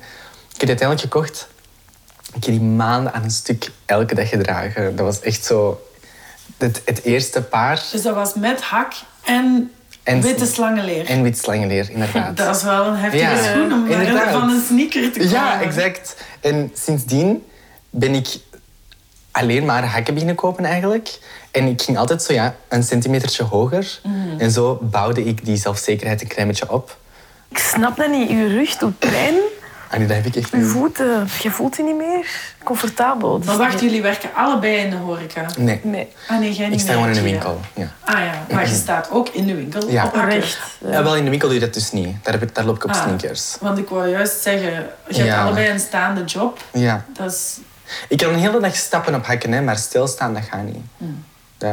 ik 0.55 0.61
heb 0.61 0.69
die 0.69 0.69
uiteindelijk 0.69 1.01
gekocht. 1.01 1.49
Ik 2.27 2.45
heb 2.45 2.55
die 2.55 2.61
maanden 2.61 3.13
aan 3.13 3.23
een 3.23 3.31
stuk 3.31 3.71
elke 3.87 4.15
dag 4.15 4.29
gedragen. 4.29 4.97
Dat 4.97 5.07
was 5.07 5.21
echt 5.21 5.45
zo... 5.45 5.81
Het, 6.59 6.83
het 6.85 7.03
eerste 7.03 7.43
paar 7.43 7.83
Dus 7.93 8.03
dat 8.03 8.15
was 8.15 8.35
met 8.35 8.61
hak 8.63 8.93
en, 9.25 9.71
En- 10.03 10.21
witte 10.21 10.47
slangenleer. 10.47 11.07
en 11.07 11.23
wit 11.23 11.39
slangenleer, 11.39 11.91
inderdaad. 11.91 12.37
Dat 12.47 12.57
is 12.57 12.63
wel 12.63 12.87
een 12.87 12.97
heftige 12.97 13.25
Ja, 13.25 13.43
schoen 13.43 13.73
om 13.73 13.87
inderdaad. 13.87 14.31
van 14.33 14.51
een 14.51 14.63
sneaker 14.67 15.13
te 15.13 15.19
komen. 15.19 15.33
Ja, 15.33 15.61
exact. 15.63 16.17
En 16.41 16.71
sindsdien 16.75 17.45
ben 17.91 18.15
ik 18.15 18.27
alleen 19.35 19.65
maar 19.65 19.85
hakken 19.85 20.13
beginnen 20.15 20.37
kopen 20.37 20.65
eigenlijk. 20.65 21.19
En 21.51 21.67
ik 21.67 21.83
ging 21.83 21.99
altijd 21.99 22.23
zo 22.23 22.33
ja, 22.33 22.55
een 22.69 22.83
centimetertje 22.83 23.43
hoger. 23.43 24.01
Mhm. 24.03 24.39
En 24.41 24.51
zo 24.51 24.79
bouwde 24.83 25.25
ik 25.25 25.45
die 25.45 25.57
zelfzekerheid 25.57 26.21
een 26.23 26.29
klein 26.29 26.49
beetje 26.49 26.71
op. 26.73 26.97
Ik 27.49 27.59
snap 27.59 27.97
dat 27.97 28.11
niet. 28.11 28.29
Je 28.31 28.47
rug 28.49 28.77
doet 28.77 28.99
pijn. 28.99 29.35
En 29.91 30.01
nu, 30.01 30.07
dat 30.07 30.17
heb 30.17 30.27
ik 30.27 30.37
echt 30.37 30.51
Je 30.51 30.57
niet. 30.57 30.67
voeten, 30.67 31.29
je 31.43 31.51
voelt 31.51 31.77
je 31.77 31.83
niet 31.83 31.97
meer 31.97 32.27
comfortabel. 32.65 33.39
Dus 33.39 33.47
Maar 33.47 33.57
wacht, 33.57 33.81
jullie 33.81 34.03
werken 34.03 34.31
allebei 34.35 34.77
in 34.77 34.91
de 34.91 34.97
horeca? 34.97 35.47
Nee, 35.59 35.81
Nee, 35.83 36.09
Ah 36.29 36.39
nee, 36.39 36.53
jij 36.53 36.67
niet 36.69 36.75
ik 36.75 36.81
sta 36.85 36.93
gewoon 36.93 37.09
in 37.09 37.15
de 37.15 37.23
winkel. 37.23 37.61
Ja. 37.75 37.93
Ah 38.05 38.19
ja, 38.21 38.55
maar 38.55 38.69
je 38.69 38.75
staat 38.75 39.11
ook 39.11 39.29
in 39.29 39.47
de 39.47 39.55
winkel 39.55 39.91
Ja. 39.91 40.05
op 40.05 40.15
hakken. 40.15 40.33
recht. 40.41 40.59
Ja, 40.91 41.03
wel 41.03 41.17
in 41.17 41.25
de 41.25 41.31
winkel 41.31 41.49
doe 41.49 41.59
je 41.59 41.65
dat 41.65 41.75
dus 41.75 41.93
niet. 41.93 42.17
Daar, 42.25 42.33
heb 42.33 42.43
ik, 42.43 42.55
daar 42.55 42.65
loop 42.65 42.77
ik 42.77 42.85
op 42.85 42.91
Ah. 42.91 43.03
sneakers. 43.03 43.57
Want 43.61 43.79
ik 43.79 43.89
wou 43.89 44.09
juist 44.09 44.43
zeggen, 44.43 44.71
je 45.09 45.15
hebt 45.15 45.27
Ja. 45.29 45.43
allebei 45.45 45.69
een 45.71 45.81
staande 45.81 46.25
job. 46.25 46.59
Ja. 46.73 47.05
Dat 47.13 47.33
is... 47.33 47.59
Ik 48.09 48.19
kan 48.19 48.29
een 48.29 48.39
hele 48.39 48.61
dag 48.61 48.77
stappen 48.77 49.15
op 49.15 49.27
hakken, 49.27 49.53
hè, 49.53 49.61
maar 49.61 49.77
stilstaan, 49.77 50.35
dat 50.35 50.43
gaat 50.43 50.65
niet. 50.65 50.85
Hmm. 50.97 51.25
Dat, 51.59 51.73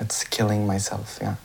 it's 0.00 0.28
killing 0.28 0.66
myself, 0.66 1.16
ja. 1.20 1.36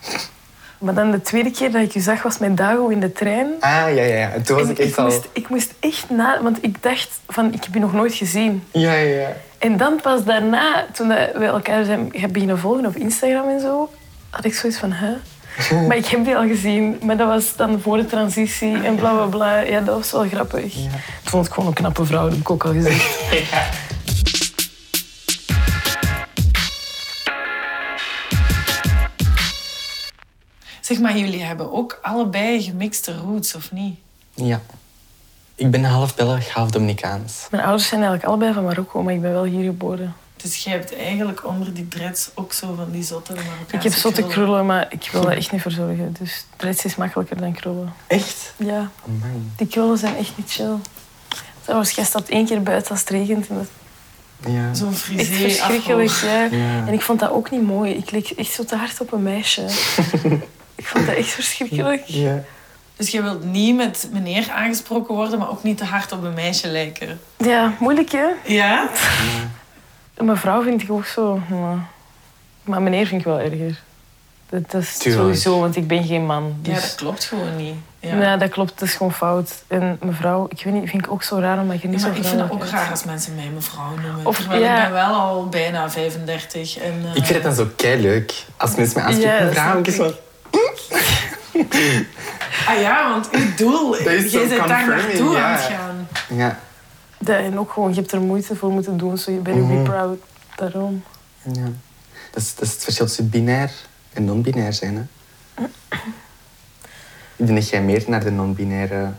Maar 0.78 0.94
dan 0.94 1.12
de 1.12 1.22
tweede 1.22 1.52
keer 1.52 1.72
dat 1.72 1.82
ik 1.82 1.92
je 1.92 2.00
zag, 2.00 2.24
was 2.24 2.38
met 2.38 2.58
Dago 2.58 2.88
in 2.88 3.00
de 3.00 3.12
trein. 3.12 3.48
Ah, 3.60 3.72
ja, 3.72 3.88
ja, 3.88 4.04
ja. 4.04 4.32
En 4.32 4.44
toen 4.44 4.56
was 4.56 4.66
En 4.66 4.72
ik 4.72 4.80
echt 4.80 4.90
ik, 4.90 4.98
al... 4.98 5.06
moest, 5.06 5.28
ik 5.34 5.50
moest 5.50 5.74
echt 5.80 6.10
na... 6.10 6.42
Want 6.42 6.58
ik 6.64 6.84
dacht 6.84 7.10
van, 7.28 7.54
ik 7.54 7.64
heb 7.64 7.74
je 7.74 7.80
nog 7.80 7.94
nooit 7.94 8.14
gezien. 8.14 8.64
Ja, 8.72 8.94
ja, 8.94 9.20
ja. 9.20 9.36
En 9.58 9.78
dan 9.78 10.00
pas 10.02 10.24
daarna, 10.24 10.86
toen 10.94 11.08
we 11.08 11.46
elkaar 11.46 11.86
zijn 11.86 12.10
hebben 12.12 12.32
beginnen 12.32 12.60
volgen 12.60 12.86
op 12.86 12.96
Instagram 12.96 13.50
en 13.50 13.60
zo, 13.60 13.90
had 14.30 14.46
ik 14.46 14.54
zoiets 14.54 14.80
van, 14.80 14.92
hè? 14.92 15.14
Maar 15.88 15.98
ik 15.98 16.06
heb 16.06 16.26
die 16.26 16.36
al 16.36 16.48
gezien, 16.48 17.00
maar 17.02 17.18
dat 17.18 17.28
was 17.28 17.56
dan 17.56 17.80
voor 17.80 17.98
de 17.98 18.06
transitie 18.06 18.84
en 18.84 18.96
bla 18.96 19.12
bla 19.12 19.26
bla. 19.26 19.60
Ja, 19.60 19.80
dat 19.82 19.96
was 19.96 20.12
wel 20.12 20.28
grappig. 20.28 20.76
Ik 20.76 20.90
vond 21.24 21.46
het 21.46 21.54
gewoon 21.54 21.70
een 21.70 21.76
knappe 21.76 22.06
vrouw, 22.06 22.24
dat 22.24 22.32
heb 22.32 22.40
ik 22.40 22.50
ook 22.50 22.66
al 22.66 22.74
gezegd. 22.74 23.20
Zeg 30.82 31.00
maar, 31.00 31.18
jullie 31.18 31.44
hebben 31.44 31.74
ook 31.74 32.00
allebei 32.02 32.62
gemixte 32.62 33.18
roots, 33.18 33.56
of 33.56 33.72
niet? 33.72 34.00
Ja. 34.34 34.62
Ik 35.56 35.72
ben 35.72 35.84
half 35.84 36.16
Belg, 36.16 36.50
half 36.50 36.72
Dominicaans. 36.72 37.48
Mijn 37.52 37.64
ouders 37.64 37.88
zijn 37.88 38.02
eigenlijk 38.02 38.30
allebei 38.30 38.54
van 38.54 38.64
Marokko, 38.64 39.04
maar 39.04 39.14
ik 39.14 39.22
ben 39.22 39.32
wel 39.32 39.44
hier 39.44 39.64
geboren. 39.64 40.16
Dus 40.38 40.64
jij 40.64 40.74
hebt 40.74 40.96
eigenlijk 40.96 41.46
onder 41.46 41.74
die 41.74 41.88
dreads 41.88 42.30
ook 42.34 42.54
zo 42.54 42.74
van 42.76 42.92
die 42.92 43.04
zotte 43.04 43.34
Marokkaanse 43.34 43.76
Ik 43.76 43.84
heb 43.84 43.94
zotte 43.94 44.24
krullen, 44.24 44.66
maar 44.66 44.88
ik 44.90 45.10
wil 45.12 45.22
daar 45.22 45.36
echt 45.38 45.52
niet 45.52 45.62
voor 45.62 45.72
zorgen. 45.72 46.16
Dus 46.20 46.46
dreads 46.56 46.86
is 46.86 46.96
makkelijker 46.96 47.38
dan 47.38 47.54
krullen. 47.54 47.94
Echt? 48.08 48.54
Ja, 48.58 48.90
Amai. 49.06 49.52
die 49.56 49.68
krullen 49.68 49.98
zijn 49.98 50.18
echt 50.18 50.32
niet 50.38 50.52
chill. 50.52 50.76
Trouwens, 51.62 51.92
jij 51.92 52.06
staat 52.06 52.28
één 52.30 52.46
keer 52.46 52.64
buiten 52.64 52.92
als 52.92 53.00
het 53.00 53.10
regent. 53.10 53.48
En 53.48 53.56
dat 53.56 53.68
Ja. 54.54 54.74
Zo'n 54.74 54.92
is 54.92 55.30
echt 55.30 55.30
verschrikkelijk. 55.30 56.10
Ja. 56.10 56.44
Ja. 56.44 56.88
En 56.88 56.94
ik 56.94 57.02
vond 57.02 57.20
dat 57.20 57.30
ook 57.32 57.52
niet 57.52 57.64
mooi. 57.64 57.94
Ik 57.94 58.12
leek 58.12 58.30
echt 58.30 58.52
zo 58.52 58.64
te 58.64 58.76
hard 58.76 59.02
op 59.02 59.12
een 59.12 59.24
meisje. 59.24 59.62
ik 60.76 60.86
vond 60.88 61.06
dat 61.06 61.16
echt 61.16 61.30
verschrikkelijk. 61.30 62.04
Ja. 62.06 62.44
Dus 62.96 63.10
je 63.10 63.22
wilt 63.22 63.44
niet 63.44 63.76
met 63.76 64.10
meneer 64.12 64.50
aangesproken 64.52 65.16
worden, 65.16 65.40
maar 65.40 65.50
ook 65.50 65.64
niet 65.64 65.78
te 65.78 65.86
hard 65.86 66.12
op 66.12 66.24
een 66.24 66.34
meisje 66.34 66.68
lijken. 66.68 67.20
Ja, 67.38 67.74
moeilijk 67.80 68.12
hè? 68.12 68.28
Ja? 68.46 68.90
Vrouw 70.18 70.62
vind 70.64 70.82
ik 70.82 70.92
ook 70.92 71.06
zo. 71.06 71.40
Maar, 71.50 71.78
maar 72.64 72.82
meneer 72.82 73.06
vind 73.06 73.20
ik 73.22 73.28
wel 73.28 73.40
erger. 73.40 73.80
Dat, 74.50 74.72
dat 74.72 74.82
is 74.82 74.98
Tuurlijk. 74.98 75.24
sowieso, 75.24 75.60
want 75.60 75.76
ik 75.76 75.88
ben 75.88 76.04
geen 76.04 76.26
man. 76.26 76.56
Dus, 76.62 76.76
Ja, 76.76 76.82
dat 76.82 76.96
klopt 76.96 77.24
gewoon 77.24 77.56
niet. 77.56 77.74
Ja. 78.00 78.16
Nee, 78.16 78.38
dat 78.38 78.50
klopt. 78.50 78.80
Dat 78.80 78.88
is 78.88 78.96
gewoon 78.96 79.14
fout. 79.14 79.52
En 79.68 79.98
mevrouw, 80.02 80.48
ik 80.50 80.64
weet 80.64 80.74
niet, 80.74 80.90
vind 80.90 81.06
ik 81.06 81.12
ook 81.12 81.24
zo 81.24 81.40
raar 81.40 81.60
omdat 81.60 81.82
je 81.82 81.88
niet 81.88 82.00
Ja, 82.02 82.06
zo 82.06 82.12
ik 82.14 82.26
vind 82.26 82.42
het 82.42 82.52
ook 82.52 82.66
raar 82.66 82.92
als 82.92 83.04
mensen 83.04 83.36
mij 83.36 83.50
mevrouw 83.54 83.96
noemen. 84.02 84.26
Of- 84.26 84.38
Terwijl 84.38 84.62
ja. 84.62 84.78
ik 84.78 84.84
ben 84.84 84.92
wel 84.94 85.14
al 85.16 85.48
bijna 85.50 85.90
35. 85.90 86.78
En, 86.78 86.94
eh, 87.04 87.16
Ik 87.16 87.24
vind 87.26 87.30
het 87.30 87.44
dan 87.44 87.54
zo 87.54 87.68
kei 87.76 88.02
leuk 88.02 88.34
als 88.58 88.76
mensen 88.76 89.00
me 89.02 89.06
aanspreken. 89.08 89.34
Ja, 89.34 89.40
Ja, 89.40 89.46
dat 89.46 89.54
vrouw, 89.54 89.84
snap 89.84 89.88
ik 89.88 89.88
is. 89.88 90.00
Ah 92.68 92.80
ja, 92.82 93.10
want 93.10 93.30
uw 93.32 93.56
doel, 93.56 93.92
Dat 93.92 94.00
is 94.08 94.32
jij 94.32 94.48
bent 94.48 94.68
daar 94.68 94.88
naartoe 94.88 95.32
ja. 95.36 95.44
aan 95.44 95.52
het 95.52 95.62
gaan. 95.62 96.08
Ja. 96.38 96.60
Dat, 97.20 97.36
en 97.38 97.60
ook 97.60 97.72
gewoon, 97.72 97.90
je 97.94 97.96
hebt 98.00 98.12
er 98.12 98.20
moeite 98.22 98.56
voor 98.56 98.70
moeten 98.72 98.98
doen, 98.98 99.18
zo 99.18 99.32
je 99.32 99.38
bent 99.40 99.58
Mhm. 99.58 99.76
be 99.84 99.90
proud. 99.90 100.18
Daarom. 100.56 101.04
ja. 101.54 101.70
Dat, 102.32 102.44
is, 102.44 102.56
dat 102.56 102.64
is 102.68 102.74
het 102.74 102.84
verschil 102.84 103.06
tussen 103.06 103.30
binair 103.30 103.72
en 104.14 104.26
non-binair 104.26 104.74
zijn. 104.74 104.96
Hè? 105.56 105.64
Ik 107.36 107.46
denk 107.48 107.60
dat 107.60 107.70
jij 107.70 107.82
meer 107.82 108.04
naar 108.08 108.24
de 108.24 108.32
non-binaire... 108.32 109.12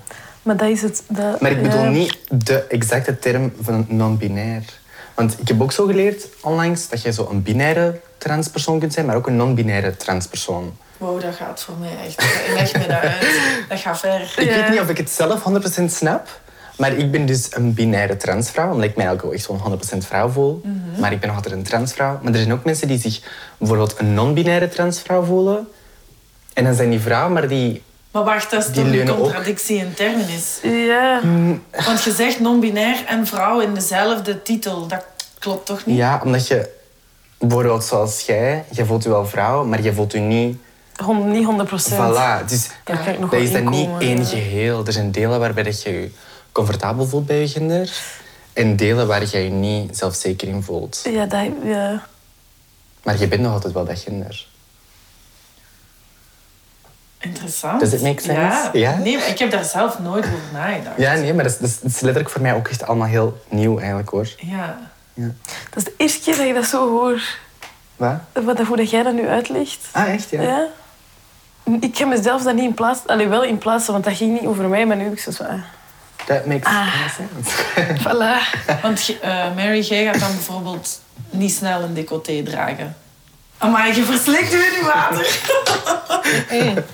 Maar 0.42 0.56
dat 0.56 0.68
is 0.68 0.82
het... 0.82 1.02
Dat, 1.08 1.40
Maar 1.40 1.50
ik 1.50 1.62
bedoel 1.62 1.82
ja. 1.82 1.88
niet 1.90 2.18
de 2.28 2.62
exacte 2.62 3.18
term 3.18 3.52
van 3.60 3.84
non-binair. 3.88 4.62
Want 5.14 5.40
ik 5.40 5.48
heb 5.48 5.62
ook 5.62 5.72
zo 5.72 5.86
geleerd 5.86 6.26
onlangs 6.42 6.88
dat 6.88 7.02
je 7.02 7.12
zo 7.12 7.28
een 7.30 7.42
binaire 7.42 8.00
transpersoon 8.18 8.78
kunt 8.80 8.92
zijn, 8.92 9.06
maar 9.06 9.16
ook 9.16 9.26
een 9.26 9.36
non-binaire 9.36 9.96
transpersoon. 9.96 10.76
Wow, 10.96 11.20
dat 11.20 11.34
gaat 11.34 11.62
voor 11.62 11.76
mij 11.76 11.96
echt. 12.06 12.22
Leg 12.54 12.72
me 12.72 12.86
dat 12.86 13.00
uit. 13.00 13.26
Dat 13.68 13.78
gaat 13.80 13.98
ver. 13.98 14.20
Ik 14.36 14.48
Ja. 14.48 14.54
weet 14.60 14.70
niet 14.70 14.80
of 14.80 14.88
ik 14.88 14.96
het 14.96 15.10
zelf 15.10 15.42
100% 15.42 15.92
snap, 15.92 16.40
maar 16.78 16.92
ik 16.92 17.10
ben 17.10 17.26
dus 17.26 17.48
een 17.50 17.74
binaire 17.74 18.16
transvrouw, 18.16 18.72
omdat 18.72 18.88
ik 18.88 18.96
mij 18.96 19.10
ook 19.10 19.22
wel 19.22 19.32
echt 19.32 19.46
gewoon 19.46 19.80
100% 19.94 19.98
vrouw 19.98 20.28
voel. 20.28 20.60
Mhm. 20.64 21.00
Maar 21.00 21.12
ik 21.12 21.20
ben 21.20 21.28
nog 21.28 21.36
altijd 21.36 21.54
een 21.54 21.62
transvrouw. 21.62 22.18
Maar 22.22 22.32
er 22.32 22.38
zijn 22.38 22.52
ook 22.52 22.64
mensen 22.64 22.88
die 22.88 22.98
zich 22.98 23.20
bijvoorbeeld 23.58 23.94
een 23.98 24.14
non-binaire 24.14 24.68
transvrouw 24.68 25.22
voelen. 25.22 25.68
En 26.52 26.64
dan 26.64 26.74
zijn 26.74 26.90
die 26.90 27.00
vrouwen, 27.00 27.32
maar 27.32 27.48
die... 27.48 27.82
Maar 28.10 28.24
wacht, 28.24 28.50
dat 28.50 28.68
is 28.68 28.74
toch 28.74 28.84
een 28.84 29.10
ook. 29.10 29.18
contradictie 29.18 29.76
in 29.76 29.94
termen 29.94 30.28
is. 30.28 30.58
Ja. 30.62 31.20
Want 31.86 32.02
je 32.02 32.12
zegt 32.12 32.40
non-binair 32.40 33.04
en 33.06 33.26
vrouw 33.26 33.60
in 33.60 33.74
dezelfde 33.74 34.42
titel. 34.42 34.86
Dat 34.86 35.04
klopt 35.38 35.66
toch 35.66 35.86
niet? 35.86 35.96
Ja, 35.96 36.20
omdat 36.24 36.46
je... 36.46 36.76
Bijvoorbeeld 37.38 37.84
zoals 37.84 38.20
jij, 38.20 38.64
je 38.70 38.84
voelt 38.84 39.02
je 39.02 39.08
wel 39.08 39.26
vrouw, 39.26 39.64
maar 39.64 39.82
je 39.82 39.92
voelt 39.92 40.12
je 40.12 40.18
niet... 40.18 40.58
Hond- 41.04 41.26
niet 41.26 41.44
100 41.44 41.68
procent. 41.68 42.14
Voilà. 42.16 42.44
Dus 42.46 42.68
nog 42.86 43.04
dat 43.18 43.30
wel 43.30 43.40
is 43.40 43.52
dan 43.52 43.68
niet 43.68 43.88
één 43.98 44.18
ja. 44.18 44.24
geheel. 44.24 44.86
Er 44.86 44.92
zijn 44.92 45.10
delen 45.10 45.40
waarbij 45.40 45.62
dat 45.62 45.82
je 45.82 45.90
je 45.90 46.10
comfortabel 46.52 47.06
voelt 47.06 47.26
bij 47.26 47.40
je 47.40 47.48
gender. 47.48 48.00
En 48.52 48.76
delen 48.76 49.06
waar 49.06 49.26
je 49.30 49.38
je 49.38 49.50
niet 49.50 49.96
zelfzeker 49.96 50.48
in 50.48 50.62
voelt. 50.62 51.00
Ja, 51.10 51.26
dat, 51.26 51.46
ja. 51.64 52.06
Maar 53.02 53.18
je 53.18 53.28
bent 53.28 53.42
nog 53.42 53.52
altijd 53.52 53.72
wel 53.72 53.84
dat 53.84 53.98
gender. 53.98 54.46
Interessant. 57.18 57.80
Does 57.80 57.92
it 57.92 58.02
make 58.02 58.20
sense? 58.22 58.38
Ja. 58.40 58.70
Ja? 58.72 58.96
Nee, 58.98 59.18
maar 59.18 59.28
ik 59.28 59.38
heb 59.38 59.50
daar 59.50 59.64
zelf 59.64 59.98
nooit 59.98 60.24
over 60.24 60.38
nagedacht. 60.52 60.98
Ja, 60.98 61.14
nee, 61.14 61.34
maar 61.34 61.44
dat 61.44 61.52
is, 61.52 61.58
dat 61.58 61.68
is- 61.68 61.80
dat 61.80 61.90
is 61.90 62.00
letterlijk 62.00 62.30
voor 62.32 62.42
mij 62.42 62.54
ook 62.54 62.68
echt 62.68 62.86
allemaal 62.86 63.06
heel 63.08 63.40
nieuw 63.48 63.78
eigenlijk 63.78 64.08
hoor. 64.08 64.28
Ja. 64.36 64.78
Ja. 65.14 65.30
Dat 65.70 65.76
is 65.76 65.84
de 65.84 65.94
eerste 65.96 66.20
keer 66.20 66.36
dat 66.36 66.46
je 66.46 66.52
dat 66.54 66.64
zo 66.66 66.88
hoort. 66.90 67.38
Wat? 67.96 68.14
Wat, 68.32 68.58
hoe 68.60 68.76
dat 68.76 68.90
jij 68.90 69.02
dat 69.02 69.14
nu 69.14 69.28
uitlegt. 69.28 69.78
Ah, 69.92 70.08
echt? 70.12 70.30
Ja. 70.30 70.42
Ja. 70.42 70.66
Ik 71.80 71.94
kan 71.94 72.08
mezelf 72.08 72.42
dat 72.42 72.54
niet 72.54 72.64
in 72.64 72.74
plaats... 72.74 73.00
Allee, 73.06 73.28
wel 73.28 73.42
in 73.44 73.58
plaats, 73.58 73.86
want 73.86 74.04
dat 74.04 74.16
ging 74.16 74.32
niet 74.40 74.48
over 74.48 74.68
mij, 74.68 74.86
maar 74.86 74.96
nu 74.96 75.04
heb 75.04 75.12
ik 75.12 75.18
zo... 75.20 75.30
zo 75.30 75.42
ah, 75.42 75.62
Dat 76.28 76.46
makes 76.46 76.64
Ah. 76.72 76.86
sense. 77.16 77.64
voilà. 78.08 78.36
Want 78.82 79.18
eh, 79.20 79.54
Mary, 79.54 79.80
jij 79.80 80.04
gaat 80.04 80.20
dan 80.20 80.30
bijvoorbeeld 80.30 81.00
niet 81.30 81.52
snel 81.52 81.82
een 81.82 81.94
decolleté 81.94 82.42
dragen. 82.42 82.96
Maar 83.58 83.96
je 83.96 84.04
verslikt 84.04 84.50
weer 84.50 84.78
in 84.78 84.84
water. 84.84 85.26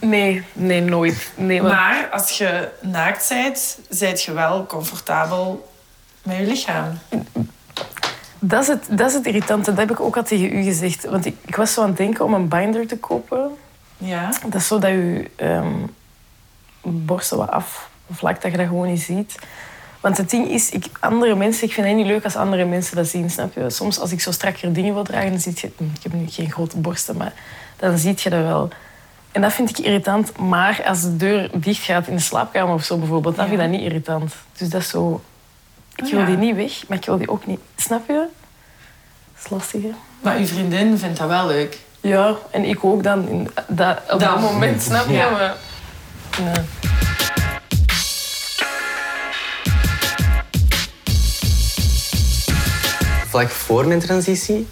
Nee, 0.00 0.42
nee, 0.52 0.80
nooit. 0.80 1.30
Nee, 1.34 1.62
want- 1.62 1.74
Maar 1.74 2.08
als 2.12 2.30
je 2.38 2.68
naakt 2.80 3.28
bent, 3.28 3.78
zijt 3.88 4.22
je 4.22 4.32
wel 4.32 4.66
comfortabel 4.66 5.72
met 6.22 6.36
je 6.36 6.42
lichaam. 6.46 6.98
Dat 8.38 8.62
is, 8.62 8.68
het, 8.68 8.86
dat 8.90 9.08
is 9.08 9.14
het 9.14 9.26
irritante. 9.26 9.70
Dat 9.70 9.78
heb 9.78 9.90
ik 9.90 10.00
ook 10.00 10.16
al 10.16 10.22
tegen 10.22 10.56
u 10.56 10.62
gezegd. 10.62 11.04
Want 11.04 11.26
ik, 11.26 11.36
ik 11.46 11.56
was 11.56 11.72
zo 11.72 11.82
aan 11.82 11.88
het 11.88 11.96
denken 11.96 12.24
om 12.24 12.34
een 12.34 12.48
binder 12.48 12.86
te 12.86 12.96
kopen. 12.98 13.50
Ja. 13.96 14.28
Dat 14.46 14.54
is 14.60 14.66
zo 14.66 14.78
dat 14.78 14.90
je 14.90 15.30
ehm 15.36 15.74
borsten 16.90 17.36
wat 17.36 17.50
afvlakt, 17.50 18.42
dat 18.42 18.50
je 18.50 18.56
dat 18.56 18.66
gewoon 18.66 18.86
niet 18.88 19.00
ziet. 19.02 19.34
Want 20.00 20.16
het 20.18 20.30
ding 20.30 20.48
is, 20.48 20.70
ik, 20.70 20.86
andere 21.00 21.34
mensen, 21.34 21.66
ik 21.66 21.72
vind 21.72 21.86
het 21.86 21.96
niet 21.96 22.06
leuk 22.06 22.24
als 22.24 22.36
andere 22.36 22.64
mensen 22.64 22.96
dat 22.96 23.06
zien, 23.06 23.30
snap 23.30 23.54
je? 23.54 23.70
Soms 23.70 23.98
als 24.00 24.12
ik 24.12 24.20
zo 24.20 24.30
strakker 24.32 24.72
dingen 24.72 24.94
wil 24.94 25.02
dragen, 25.04 25.30
dan 25.30 25.40
zie 25.40 25.52
je... 25.56 25.70
hm, 25.76 25.84
Ik 25.84 26.02
heb 26.02 26.12
nu 26.12 26.28
geen 26.28 26.50
grote 26.50 26.76
borsten, 26.78 27.16
maar 27.16 27.32
dan 27.76 27.98
zie 27.98 28.14
je 28.16 28.30
dat 28.30 28.42
wel. 28.42 28.68
En 29.32 29.42
dat 29.42 29.52
vind 29.52 29.70
ik 29.70 29.78
irritant. 29.78 30.38
Maar 30.38 30.82
als 30.86 31.02
de 31.02 31.16
deur 31.16 31.50
dicht 31.54 31.82
gaat 31.82 32.06
in 32.06 32.16
de 32.16 32.22
slaapkamer 32.22 32.74
of 32.74 32.84
zo 32.84 32.96
bijvoorbeeld, 32.96 33.36
dan 33.36 33.44
Ja. 33.44 33.50
vind 33.50 33.62
ik 33.62 33.70
dat 33.70 33.78
niet 33.80 33.88
irritant. 33.90 34.34
Dus 34.56 34.68
dat 34.68 34.80
is 34.80 34.88
zo... 34.88 35.20
Ik 35.94 36.04
wil 36.10 36.20
ja. 36.20 36.26
die 36.26 36.36
niet 36.36 36.56
weg, 36.56 36.72
maar 36.88 36.98
ik 36.98 37.04
wil 37.04 37.18
die 37.18 37.28
ook 37.28 37.46
niet... 37.46 37.60
Snap 37.76 38.06
je? 38.08 38.12
Dat 39.34 39.44
is 39.44 39.50
lastig, 39.50 39.82
hè? 39.82 39.90
Maar 40.20 40.36
uw 40.36 40.46
vriendin 40.46 40.98
vindt 40.98 41.18
dat 41.18 41.28
wel 41.28 41.46
leuk. 41.46 41.78
Ja, 42.00 42.34
en 42.50 42.64
ik 42.64 42.84
ook 42.84 43.02
dan. 43.02 43.28
In 43.28 43.50
dat, 43.68 43.98
op 44.10 44.20
dat 44.20 44.40
moment, 44.40 44.82
snap 44.82 45.06
je? 45.06 45.12
Ja. 45.12 45.30
Maar. 45.30 45.54
Vlak 53.28 53.48
voor 53.48 53.86
mijn 53.86 54.00
transitie 54.00 54.68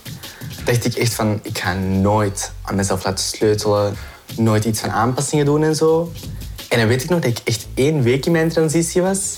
dacht 0.65 0.85
ik 0.85 0.95
echt 0.95 1.15
van, 1.15 1.41
ik 1.43 1.59
ga 1.59 1.75
nooit 1.75 2.53
aan 2.63 2.75
mezelf 2.75 3.05
laten 3.05 3.25
sleutelen, 3.25 3.97
nooit 4.37 4.65
iets 4.65 4.81
van 4.81 4.91
aanpassingen 4.91 5.45
doen 5.45 5.63
en 5.63 5.75
zo. 5.75 6.13
En 6.69 6.79
dan 6.79 6.89
weet 6.89 7.03
ik 7.03 7.09
nog 7.09 7.21
dat 7.21 7.31
ik 7.31 7.41
echt 7.45 7.67
één 7.75 8.03
week 8.03 8.27
in 8.27 8.33
mijn 8.33 8.49
transitie 8.49 9.03
was 9.03 9.37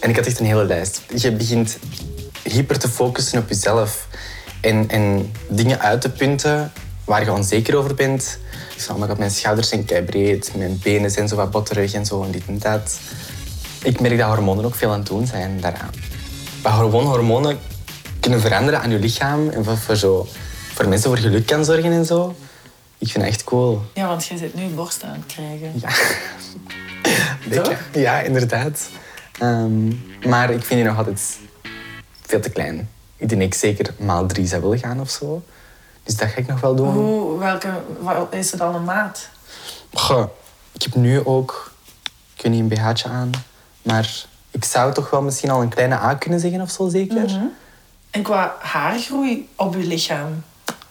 en 0.00 0.10
ik 0.10 0.16
had 0.16 0.26
echt 0.26 0.40
een 0.40 0.46
hele 0.46 0.64
lijst. 0.64 1.02
Je 1.14 1.32
begint 1.32 1.78
hyper 2.42 2.78
te 2.78 2.88
focussen 2.88 3.38
op 3.38 3.48
jezelf 3.48 4.08
en, 4.60 4.88
en 4.88 5.32
dingen 5.48 5.80
uit 5.80 6.00
te 6.00 6.10
punten 6.10 6.72
waar 7.06 7.24
je 7.24 7.32
onzeker 7.32 7.76
over 7.76 7.94
bent. 7.94 8.38
Ik 8.74 8.80
zei, 8.80 8.98
oh 8.98 9.08
god, 9.08 9.18
mijn 9.18 9.30
schouders 9.30 9.68
zijn 9.68 9.84
breed, 9.84 10.52
mijn 10.56 10.78
benen 10.82 11.10
zijn 11.10 11.28
zo 11.28 11.36
wat 11.36 11.50
botterig 11.50 11.92
en 11.92 12.06
zo 12.06 12.22
en 12.22 12.30
dit 12.30 12.42
en 12.46 12.58
dat. 12.58 12.98
Ik 13.82 14.00
merk 14.00 14.18
dat 14.18 14.28
hormonen 14.28 14.64
ook 14.64 14.74
veel 14.74 14.90
aan 14.90 14.98
het 14.98 15.06
doen 15.06 15.26
zijn 15.26 15.60
daaraan. 15.60 15.90
Maar 16.62 16.72
gewoon 16.72 17.04
hormonen 17.04 17.58
kunnen 18.20 18.40
veranderen 18.40 18.80
aan 18.80 18.90
je 18.90 18.98
lichaam 18.98 19.48
en 19.48 19.64
voor, 19.64 19.76
voor, 19.76 19.96
zo, 19.96 20.26
voor 20.74 20.88
mensen 20.88 21.10
voor 21.10 21.18
geluk 21.18 21.46
kan 21.46 21.64
zorgen 21.64 21.92
en 21.92 22.04
zo. 22.04 22.34
Ik 22.98 23.08
vind 23.10 23.24
dat 23.24 23.32
echt 23.32 23.44
cool. 23.44 23.82
Ja, 23.94 24.06
want 24.06 24.26
je 24.26 24.36
zit 24.36 24.54
nu 24.54 24.66
borsten 24.66 25.08
aan 25.08 25.24
het 25.26 25.32
krijgen. 25.34 25.72
Ja. 25.74 25.90
Beetje. 27.48 27.76
Ja, 27.92 28.20
inderdaad. 28.20 28.88
Ehm, 29.38 29.88
maar 30.28 30.50
ik 30.50 30.64
vind 30.64 30.80
die 30.80 30.84
nog 30.84 30.96
altijd 30.96 31.38
veel 32.26 32.40
te 32.40 32.50
klein. 32.50 32.88
Ik 33.16 33.28
denk 33.28 33.40
dat 33.40 33.50
ik 33.50 33.54
zeker 33.54 33.94
maal 33.98 34.26
drie 34.26 34.46
zou 34.46 34.62
willen 34.62 34.78
gaan 34.78 35.00
of 35.00 35.10
zo. 35.10 35.42
Dus 36.06 36.16
dat 36.16 36.28
ga 36.28 36.36
ik 36.36 36.46
nog 36.46 36.60
wel 36.60 36.74
doen. 36.74 36.92
Hoe, 36.92 37.38
welke, 37.38 37.68
wat, 38.00 38.26
is 38.30 38.52
het 38.52 38.60
al 38.60 38.74
een 38.74 38.84
maat? 38.84 39.28
Goh, 39.92 40.28
ik 40.72 40.82
heb 40.82 40.94
nu 40.94 41.24
ook, 41.24 41.72
ik 42.36 42.42
weet 42.42 42.52
niet, 42.52 42.60
een 42.60 42.68
BH'tje 42.68 43.08
aan. 43.08 43.30
Maar 43.82 44.24
ik 44.50 44.64
zou 44.64 44.92
toch 44.92 45.10
wel 45.10 45.22
misschien 45.22 45.50
al 45.50 45.62
een 45.62 45.68
kleine 45.68 45.94
A 45.94 46.14
kunnen 46.14 46.40
zeggen 46.40 46.60
of 46.60 46.70
zo, 46.70 46.88
zeker. 46.88 47.40
En 48.10 48.22
qua 48.22 48.54
haargroei 48.58 49.48
op 49.56 49.74
je 49.74 49.86
lichaam? 49.86 50.42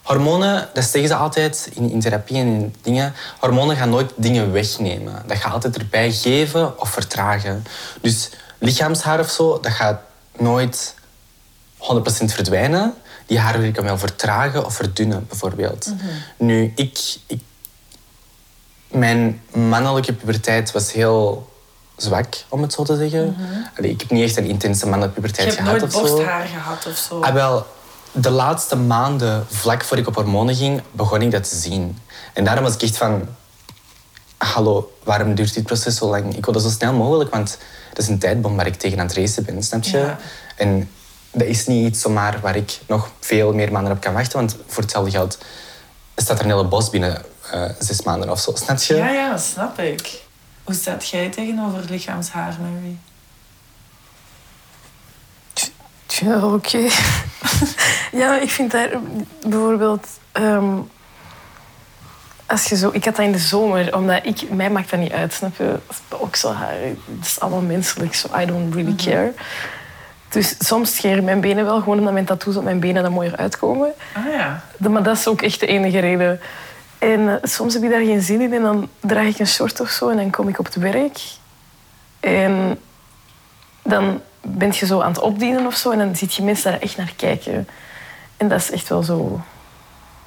Hormonen, 0.01 0.69
dat 0.73 0.83
zeggen 0.83 1.09
ze 1.09 1.15
altijd 1.15 1.69
in, 1.73 1.91
in 1.91 1.99
therapie 1.99 2.37
en 2.37 2.47
in 2.47 2.75
dingen. 2.81 3.13
Hormonen 3.39 3.75
gaan 3.75 3.89
nooit 3.89 4.11
dingen 4.15 4.51
wegnemen. 4.51 5.23
Dat 5.27 5.37
gaat 5.37 5.53
altijd 5.53 5.77
erbij 5.77 6.11
geven 6.11 6.79
of 6.79 6.89
vertragen. 6.89 7.63
Dus 8.01 8.29
lichaamshaar 8.57 9.19
of 9.19 9.29
zo, 9.29 9.59
dat 9.59 9.71
gaat 9.71 10.01
nooit 10.37 10.94
100% 11.93 12.25
verdwijnen. 12.25 12.93
Die 13.25 13.39
haren 13.39 13.71
kan 13.71 13.83
wel 13.83 13.97
vertragen 13.97 14.65
of 14.65 14.75
verdunnen, 14.75 15.25
bijvoorbeeld. 15.27 15.93
Nu, 16.37 16.71
ik, 16.75 17.17
ik... 17.27 17.41
Mijn 18.87 19.41
mannelijke 19.53 20.13
puberteit 20.13 20.71
was 20.71 20.91
heel 20.93 21.49
zwak, 21.97 22.35
om 22.49 22.61
het 22.61 22.73
zo 22.73 22.83
te 22.83 22.97
zeggen. 22.97 23.35
Allee, 23.77 23.91
ik 23.91 23.99
heb 23.99 24.09
niet 24.09 24.23
echt 24.23 24.37
een 24.37 24.45
intense 24.45 24.87
mannelijke 24.87 25.15
Je 25.15 25.21
puberteit 25.21 25.47
hebt 25.47 25.59
gehad 25.59 25.79
nooit 25.79 25.95
of 25.95 26.07
zo. 26.07 26.15
borsthaar 26.15 26.45
gehad 26.45 26.85
of 26.85 26.97
zo? 26.97 27.19
Ah, 27.19 27.33
wel, 27.33 27.65
de 28.11 28.29
laatste 28.29 28.75
maanden, 28.75 29.45
vlak 29.49 29.83
voor 29.83 29.97
ik 29.97 30.07
op 30.07 30.15
hormonen 30.15 30.55
ging, 30.55 30.81
begon 30.91 31.21
ik 31.21 31.31
dat 31.31 31.49
te 31.49 31.55
zien. 31.55 31.97
En 32.33 32.43
daarom 32.43 32.63
was 32.63 32.73
ik 32.73 32.81
echt 32.81 32.97
van... 32.97 33.27
Hallo, 34.37 34.91
waarom 35.03 35.35
duurt 35.35 35.53
dit 35.53 35.63
proces 35.63 35.95
zo 35.95 36.09
lang? 36.09 36.35
Ik 36.35 36.45
wil 36.45 36.53
dat 36.53 36.63
zo 36.63 36.69
snel 36.69 36.93
mogelijk, 36.93 37.29
want 37.29 37.57
dat 37.89 37.97
is 37.97 38.07
een 38.07 38.19
tijdbom 38.19 38.55
waar 38.55 38.67
ik 38.67 38.75
tegen 38.75 38.99
aan 38.99 39.05
het 39.05 39.15
racen 39.15 39.45
ben, 39.45 39.63
snap 39.63 39.83
je? 39.83 39.97
Ja. 39.97 40.19
En 40.55 40.89
dat 41.35 41.47
is 41.47 41.67
niet 41.67 41.87
iets 41.87 42.01
zomaar 42.01 42.39
waar 42.41 42.55
ik 42.55 42.79
nog 42.87 43.11
veel 43.19 43.53
meer 43.53 43.71
maanden 43.71 43.91
op 43.91 44.01
kan 44.01 44.13
wachten, 44.13 44.39
want 44.39 44.55
voor 44.67 44.83
hetzelfde 44.83 45.11
geld 45.11 45.37
staat 46.15 46.39
er 46.39 46.45
een 46.45 46.51
hele 46.51 46.67
bos 46.67 46.89
binnen 46.89 47.25
eh, 47.51 47.69
zes 47.79 48.01
maanden 48.01 48.29
of 48.29 48.39
zo, 48.39 48.51
snap 48.55 48.79
je? 48.79 48.95
Ja, 48.95 49.09
ja, 49.09 49.37
snap 49.37 49.79
ik. 49.79 50.21
Hoe 50.63 50.75
staat 50.75 51.09
jij 51.09 51.29
tegenover 51.29 51.83
lichaamshaar, 51.89 52.57
Mary? 52.61 52.97
Wel 56.21 56.53
oké. 56.53 56.77
ja, 58.21 58.39
ik 58.39 58.49
vind 58.49 58.71
daar 58.71 58.89
bijvoorbeeld... 59.41 60.07
ehm, 60.31 60.77
als 62.45 62.65
je 62.65 62.75
zo, 62.75 62.89
ik 62.93 63.05
had 63.05 63.15
dat 63.15 63.25
in 63.25 63.31
de 63.31 63.37
zomer, 63.37 63.95
omdat 63.95 64.25
ik, 64.25 64.49
mij 64.49 64.69
maakt 64.69 64.89
dat 64.89 64.99
niet 64.99 65.11
uit, 65.11 65.33
snap 65.33 65.57
je? 65.57 65.79
Ook 66.09 66.35
zo 66.35 66.51
haar, 66.51 66.73
het 66.81 67.25
is 67.25 67.39
allemaal 67.39 67.61
menselijk, 67.61 68.13
so 68.13 68.29
I 68.39 68.45
don't 68.45 68.73
really 68.73 68.95
care. 68.95 69.33
Dus 70.35 70.55
soms 70.59 70.95
scheren 70.95 71.23
mijn 71.23 71.41
benen 71.41 71.65
wel, 71.65 71.79
gewoon 71.79 71.97
omdat 71.97 72.13
mijn 72.13 72.25
tattoos 72.25 72.55
op 72.55 72.63
mijn 72.63 72.79
benen 72.79 73.03
dan 73.03 73.11
mooier 73.11 73.35
uitkomen. 73.37 73.91
Ah 74.13 74.25
ja. 74.33 74.61
De- 74.77 74.89
Maar 74.89 75.03
dat 75.03 75.17
is 75.17 75.27
ook 75.27 75.41
echt 75.41 75.59
de 75.59 75.65
enige 75.65 75.99
reden. 75.99 76.39
En 76.97 77.29
eh, 77.29 77.35
soms 77.41 77.73
heb 77.73 77.83
ik 77.83 77.89
daar 77.89 77.99
geen 78.05 78.21
zin 78.21 78.41
in 78.41 78.53
en 78.53 78.61
dan 78.61 78.89
draag 78.99 79.25
ik 79.25 79.39
een 79.39 79.47
short 79.47 79.79
of 79.79 79.89
zo 79.89 80.09
en 80.09 80.15
dan 80.17 80.29
kom 80.29 80.47
ik 80.47 80.59
op 80.59 80.65
het 80.65 80.75
werk. 80.75 81.19
En 82.19 82.79
dan 83.83 84.21
ben 84.41 84.67
je 84.79 84.85
zo 84.85 85.01
aan 85.01 85.09
het 85.11 85.19
opdienen 85.21 85.65
of 85.65 85.75
zo 85.75 85.91
en 85.91 85.97
dan 85.97 86.15
ziet 86.15 86.33
je 86.33 86.43
mensen 86.43 86.71
daar 86.71 86.81
echt 86.81 86.97
naar 86.97 87.13
kijken. 87.15 87.67
En 88.37 88.47
dat 88.47 88.59
is 88.59 88.71
echt 88.71 88.89
wel 88.89 89.03
zo... 89.03 89.41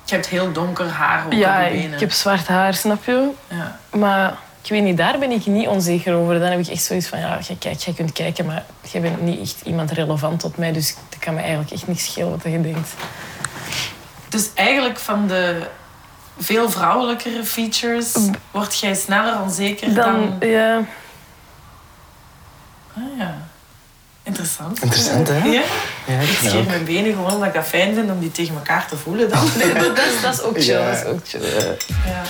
Je 0.05 0.15
hebt 0.15 0.27
heel 0.27 0.53
donker 0.53 0.87
haar 0.89 1.27
op 1.27 1.33
Ja, 1.33 1.61
je 1.65 1.71
benen. 1.77 1.93
ik 1.93 2.01
heb 2.01 2.13
zwart 2.13 2.47
haar, 2.47 2.75
snap 2.75 3.05
je? 3.05 3.29
Ja. 3.49 3.79
Maar 3.99 4.35
ik 4.69 4.75
weet 4.75 4.83
niet, 4.83 4.97
daar 4.97 5.19
ben 5.19 5.31
ik 5.31 5.47
niet 5.47 5.67
onzeker 5.67 6.15
over. 6.15 6.39
Dan 6.41 6.51
heb 6.51 6.61
ik 6.61 6.67
echt 6.67 6.83
zoiets 6.83 7.07
van, 7.07 7.19
ja, 7.19 7.39
jij, 7.47 7.57
kijkt, 7.57 7.83
jij 7.83 7.95
kunt 7.95 8.13
kijken, 8.13 8.47
maar 8.47 8.65
jij 8.91 9.01
bent 9.01 9.21
niet 9.21 9.41
echt 9.41 9.57
iemand 9.65 9.91
relevant 9.91 10.41
tot 10.41 10.57
mij. 10.57 10.73
Dus 10.73 10.89
het 11.11 11.19
kan 11.19 11.35
me 11.35 11.41
eigenlijk 11.41 11.71
echt 11.71 11.87
niet 11.87 12.01
schelen 12.01 12.31
wat 12.31 12.43
je 12.43 12.61
denkt. 12.61 12.89
Dus 14.29 14.51
eigenlijk 14.55 14.99
van 14.99 15.27
de 15.27 15.63
veel 16.39 16.71
vrouwelijkere 16.71 17.45
features 17.45 18.13
word 18.51 18.79
jij 18.79 18.95
sneller 18.95 19.41
onzeker 19.41 19.95
dan... 19.95 20.37
Dan, 20.39 20.49
ja, 20.51 20.85
Ah, 22.97 23.19
ja. 23.19 23.37
Interessant. 24.23 24.83
Interessant, 24.83 25.29
hè? 25.29 25.35
Ja? 25.45 25.63
Ja, 26.07 26.21
Ik 26.21 26.29
ik 26.29 26.37
scheer 26.37 26.65
mijn 26.65 26.85
benen 26.85 27.13
gewoon 27.13 27.33
omdat 27.33 27.49
ik 27.49 27.55
dat 27.55 27.67
fijn 27.67 27.95
vind 27.95 28.11
om 28.11 28.21
die 28.21 28.31
tegen 28.31 28.55
elkaar 28.55 28.87
te 28.89 28.97
voelen 28.97 29.29
dan. 29.31 29.49
nee, 29.59 29.73
dat, 29.85 29.97
dat 29.97 30.07
is, 30.07 30.21
dat 30.21 30.35
is 30.35 30.43
ook 30.43 30.61
chill. 30.61 30.79
Ja. 30.79 30.91
Dat 30.91 30.99
is 30.99 31.05
ook 31.05 31.21
chill. 31.29 31.41
ja. 32.07 32.23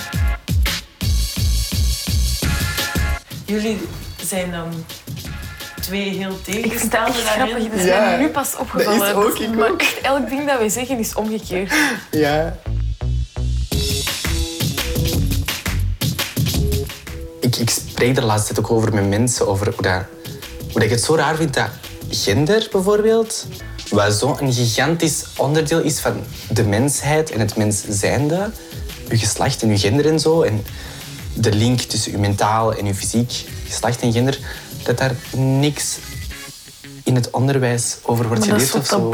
Jullie 3.49 3.77
zijn 4.25 4.51
dan 4.51 4.67
twee 5.81 6.09
heel 6.09 6.37
echt 6.45 6.91
daarin. 6.91 7.13
grappig. 7.13 7.63
Dat 7.69 7.79
is 7.79 7.85
Ja. 7.85 7.99
mij 8.05 8.17
nu 8.17 8.27
pas 8.27 8.55
opgevallen. 8.59 8.99
Dat 8.99 9.07
is 9.07 9.13
ook, 9.13 9.39
ik 9.39 9.55
maar 9.55 9.69
ook. 9.71 9.81
echt 9.81 10.01
elk 10.01 10.29
ding 10.29 10.47
dat 10.47 10.57
wij 10.57 10.69
zeggen 10.69 10.99
is 10.99 11.13
omgekeerd. 11.13 11.73
Ja. 12.11 12.57
Ik, 17.39 17.55
ik 17.55 17.69
spreek 17.69 18.15
er 18.15 18.21
de 18.21 18.27
laatste 18.27 18.53
tijd 18.53 18.65
ook 18.65 18.71
over 18.71 18.93
met 18.93 19.07
mensen, 19.09 19.47
over 19.47 19.73
hoe, 19.73 19.81
dat, 19.81 20.03
hoe 20.61 20.73
dat 20.73 20.83
ik 20.83 20.89
het 20.89 21.01
zo 21.03 21.15
raar 21.15 21.35
vind 21.35 21.53
dat 21.53 21.69
gender 22.09 22.67
bijvoorbeeld, 22.71 23.45
wat 23.89 24.13
zo'n 24.13 24.53
gigantisch 24.53 25.23
onderdeel 25.37 25.79
is 25.81 25.99
van 25.99 26.23
de 26.49 26.63
mensheid 26.63 27.31
en 27.31 27.39
het 27.39 27.55
mens 27.55 27.83
zijnde, 27.89 28.51
je 29.09 29.17
geslacht 29.17 29.61
en 29.61 29.69
je 29.69 29.77
gender 29.77 30.07
en 30.07 30.19
zo, 30.19 30.41
en 30.41 30.63
de 31.41 31.53
link 31.53 31.79
tussen 31.79 32.11
je 32.11 32.17
mentaal 32.17 32.73
en 32.73 32.85
je 32.85 32.95
fysiek, 32.95 33.45
geslacht 33.67 34.01
en 34.01 34.11
gender, 34.11 34.39
dat 34.83 34.97
daar 34.97 35.15
niks 35.35 35.97
in 37.03 37.15
het 37.15 37.29
onderwijs 37.29 37.97
over 38.03 38.27
wordt 38.27 38.39
Maar 38.39 38.49
dat 38.49 38.61
is 38.61 38.69
geleerd 38.69 38.87
zo 38.87 38.97
of 38.97 39.03
zo 39.03 39.09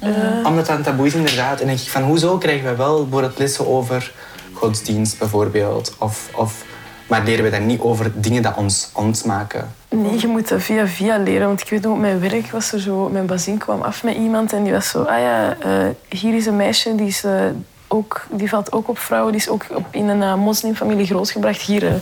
taboe. 0.00 0.46
omdat 0.46 0.66
dat 0.66 0.76
een 0.76 0.82
taboe 0.82 1.06
is, 1.06 1.14
inderdaad. 1.14 1.52
En 1.52 1.58
dan 1.58 1.66
denk 1.66 1.80
ik 1.80 1.90
van, 1.90 2.02
hoezo 2.02 2.38
krijgen 2.38 2.70
we 2.70 2.76
wel 2.76 3.02
bijvoorbeeld 3.02 3.38
lessen 3.38 3.68
over 3.68 4.12
godsdienst, 4.52 5.18
bijvoorbeeld? 5.18 5.94
Of, 5.98 6.28
of, 6.34 6.64
maar 7.06 7.24
leren 7.24 7.44
we 7.44 7.50
dan 7.50 7.66
niet 7.66 7.80
over 7.80 8.12
dingen 8.14 8.42
die 8.42 8.56
ons 8.56 8.90
ons 8.92 9.22
maken? 9.22 9.74
Nee, 9.88 10.20
je 10.20 10.26
moet 10.26 10.48
dat 10.48 10.62
via 10.62 10.86
via 10.86 11.16
leren. 11.16 11.46
Want 11.46 11.60
ik 11.60 11.68
weet 11.68 11.82
nog, 11.82 11.92
op 11.92 11.98
mijn 11.98 12.20
werk 12.20 12.50
was 12.50 12.72
er 12.72 12.80
zo... 12.80 13.08
Mijn 13.08 13.26
bazin 13.26 13.58
kwam 13.58 13.82
af 13.82 14.02
met 14.02 14.14
iemand 14.14 14.52
en 14.52 14.62
die 14.62 14.72
was 14.72 14.88
zo... 14.88 15.02
Ah 15.02 15.18
ja, 15.18 15.56
eh, 15.60 16.18
hier 16.20 16.34
is 16.34 16.46
een 16.46 16.56
meisje, 16.56 16.94
die, 16.94 17.06
is, 17.06 17.24
eh, 17.24 17.44
ook, 17.92 18.26
die 18.30 18.48
valt 18.48 18.72
ook 18.72 18.88
op 18.88 18.98
vrouwen. 18.98 19.32
Die 19.32 19.40
is 19.40 19.48
ook 19.48 19.66
op, 19.70 19.86
in 19.90 20.08
een 20.08 20.22
eh, 20.22 20.34
moslimfamilie 20.34 21.06
grootgebracht. 21.06 21.60
Hier, 21.60 21.86
eh. 21.86 21.94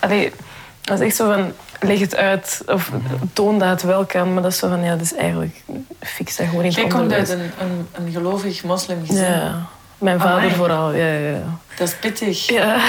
Allee, 0.00 0.32
dat 0.80 1.00
is 1.00 1.06
echt 1.06 1.16
zo 1.16 1.32
van... 1.32 1.52
Leg 1.80 1.98
het 1.98 2.16
uit 2.16 2.62
of 2.66 2.90
toon 3.32 3.58
dat 3.58 3.68
het 3.68 3.82
wel 3.82 4.06
kan. 4.06 4.32
Maar 4.34 4.42
dat 4.42 4.52
is 4.52 4.58
zo 4.58 4.68
van... 4.68 4.82
Ja, 4.82 4.90
dat 4.90 5.00
is 5.00 5.14
eigenlijk... 5.14 5.62
Fix 6.00 6.36
dat 6.36 6.46
gewoon 6.46 6.62
in 6.62 6.70
het 6.70 6.76
Jij 6.78 6.86
komt 6.86 7.12
uit 7.12 7.28
een, 7.28 7.40
een, 7.60 7.88
een 7.92 8.12
gelovig 8.12 8.64
moslimgezin. 8.64 9.24
Ja, 9.24 9.66
mijn 9.98 10.20
vader 10.20 10.38
Amai. 10.38 10.54
vooral. 10.54 10.94
Ja, 10.94 11.06
ja, 11.06 11.28
ja. 11.28 11.58
Dat 11.76 11.88
is 11.88 11.94
pittig. 11.94 12.48
ja. 12.48 12.80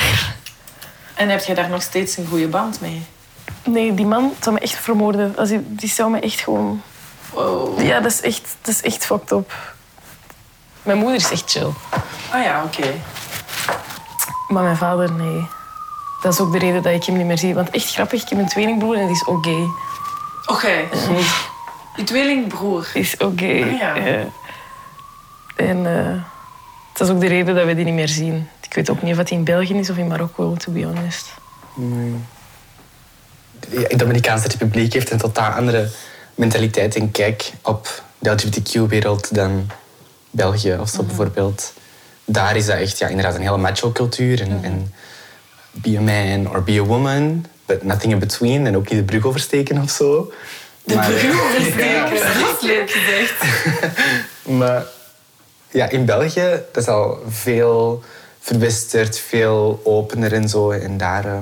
En 1.15 1.29
heb 1.29 1.43
jij 1.43 1.55
daar 1.55 1.69
nog 1.69 1.81
steeds 1.81 2.17
een 2.17 2.27
goede 2.27 2.47
band 2.47 2.81
mee? 2.81 3.01
Nee, 3.63 3.93
die 3.93 4.05
man 4.05 4.33
zou 4.41 4.55
me 4.55 4.61
echt 4.61 4.75
vermoorden. 4.75 5.35
Die 5.67 5.89
zou 5.89 6.11
me 6.11 6.19
echt 6.19 6.39
gewoon... 6.39 6.81
Wow. 7.33 7.81
Ja, 7.81 7.99
dat 7.99 8.11
is 8.11 8.21
echt, 8.21 8.55
dat 8.61 8.73
is 8.73 8.81
echt 8.81 9.05
fucked 9.05 9.31
up. 9.31 9.51
Mijn 10.83 10.97
moeder 10.97 11.15
is 11.15 11.31
echt 11.31 11.51
chill. 11.51 11.69
Ah 12.31 12.43
ja, 12.43 12.63
oké. 12.63 12.93
Maar 14.47 14.63
mijn 14.63 14.77
vader, 14.77 15.11
nee. 15.11 15.47
Dat 16.21 16.33
is 16.33 16.39
ook 16.39 16.51
de 16.51 16.59
reden 16.59 16.81
dat 16.81 16.93
ik 16.93 17.03
hem 17.03 17.17
niet 17.17 17.25
meer 17.25 17.37
zie. 17.37 17.53
Want 17.53 17.69
echt 17.69 17.93
grappig, 17.93 18.21
ik 18.21 18.29
heb 18.29 18.39
een 18.39 18.47
tweelingbroer 18.47 18.95
en 18.95 19.05
die 19.05 19.15
is 19.15 19.25
ook 19.27 19.45
gay. 19.45 19.67
Oké. 20.45 20.87
Je 21.95 22.03
tweelingbroer. 22.03 22.89
Die 22.93 23.01
is 23.01 23.19
ook 23.19 23.39
gay. 23.39 23.61
Ah, 23.61 23.79
ja. 23.79 23.95
En 25.55 25.97
eh, 25.97 26.21
dat 26.93 27.07
is 27.07 27.13
ook 27.13 27.19
de 27.19 27.27
reden 27.27 27.55
dat 27.55 27.65
we 27.65 27.75
die 27.75 27.85
niet 27.85 27.93
meer 27.93 28.07
zien. 28.07 28.49
Ik 28.61 28.73
weet 28.73 28.89
ook 28.89 29.01
niet 29.01 29.17
of 29.17 29.29
hij 29.29 29.37
in 29.37 29.43
België 29.43 29.73
is 29.73 29.89
of 29.89 29.97
in 29.97 30.07
Marokko, 30.07 30.55
to 30.55 30.71
be 30.71 30.83
honest. 30.83 31.33
De 33.59 33.95
Dominicaanse 33.95 34.47
Republiek 34.47 34.93
heeft 34.93 35.11
een 35.11 35.17
totaal 35.17 35.51
andere 35.51 35.89
mentaliteit 36.35 36.95
en 36.95 37.11
kijk 37.11 37.51
op 37.61 38.03
de 38.17 38.29
LGBTQ-wereld 38.29 39.35
dan 39.35 39.69
België 40.29 40.77
of 40.79 40.89
zo 40.89 41.03
bijvoorbeeld. 41.03 41.73
Daar 42.25 42.55
is 42.55 42.65
dat 42.65 42.77
echt 42.77 42.97
ja, 42.97 43.07
inderdaad 43.07 43.35
een 43.35 43.41
hele 43.41 43.57
macho-cultuur. 43.57 44.41
En, 44.41 44.59
en 44.63 44.93
be 45.71 45.97
a 45.97 46.01
man 46.01 46.49
or 46.49 46.63
be 46.63 46.79
a 46.79 46.83
woman, 46.83 47.45
but 47.65 47.83
nothing 47.83 48.13
in 48.13 48.19
between. 48.19 48.65
En 48.67 48.75
ook 48.75 48.89
niet 48.89 48.99
de 48.99 49.05
brug 49.05 49.25
oversteken 49.25 49.81
of 49.81 49.89
zo. 49.89 50.33
De 50.83 50.93
brug 50.93 51.41
oversteken. 51.45 52.09
Dat 52.41 52.57
is 52.61 52.67
leuk 52.67 52.91
gezegd. 52.91 53.43
Maar 54.43 54.85
ja, 55.71 55.89
in 55.89 56.05
België 56.05 56.61
dat 56.71 56.83
is 56.83 56.89
al 56.89 57.19
veel 57.27 58.03
verwesterd, 58.39 59.19
veel 59.19 59.81
opener 59.83 60.33
en 60.33 60.49
zo. 60.49 60.71
En 60.71 60.97
daar 60.97 61.25
eh, 61.25 61.37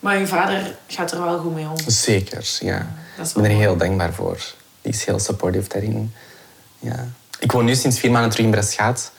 Maar 0.00 0.18
je 0.18 0.26
vader 0.26 0.76
gaat 0.86 1.12
er 1.12 1.20
wel 1.22 1.38
goed 1.38 1.54
mee 1.54 1.68
om. 1.68 1.76
zeker, 1.86 2.56
ja. 2.60 2.94
Dat 3.16 3.26
is 3.26 3.32
Ik 3.34 3.42
ben 3.42 3.50
er 3.50 3.56
heel 3.56 3.76
dankbaar 3.76 4.12
voor. 4.12 4.36
Die 4.82 4.92
is 4.92 5.04
heel 5.04 5.18
supportive 5.18 5.68
daarin. 5.68 6.12
Ja. 6.78 7.08
Ik 7.38 7.52
woon 7.52 7.64
nu 7.64 7.74
sinds 7.74 7.98
vier 7.98 8.10
maanden 8.10 8.30
terug 8.30 8.44
in 8.46 8.52
Braschaat. 8.52 9.12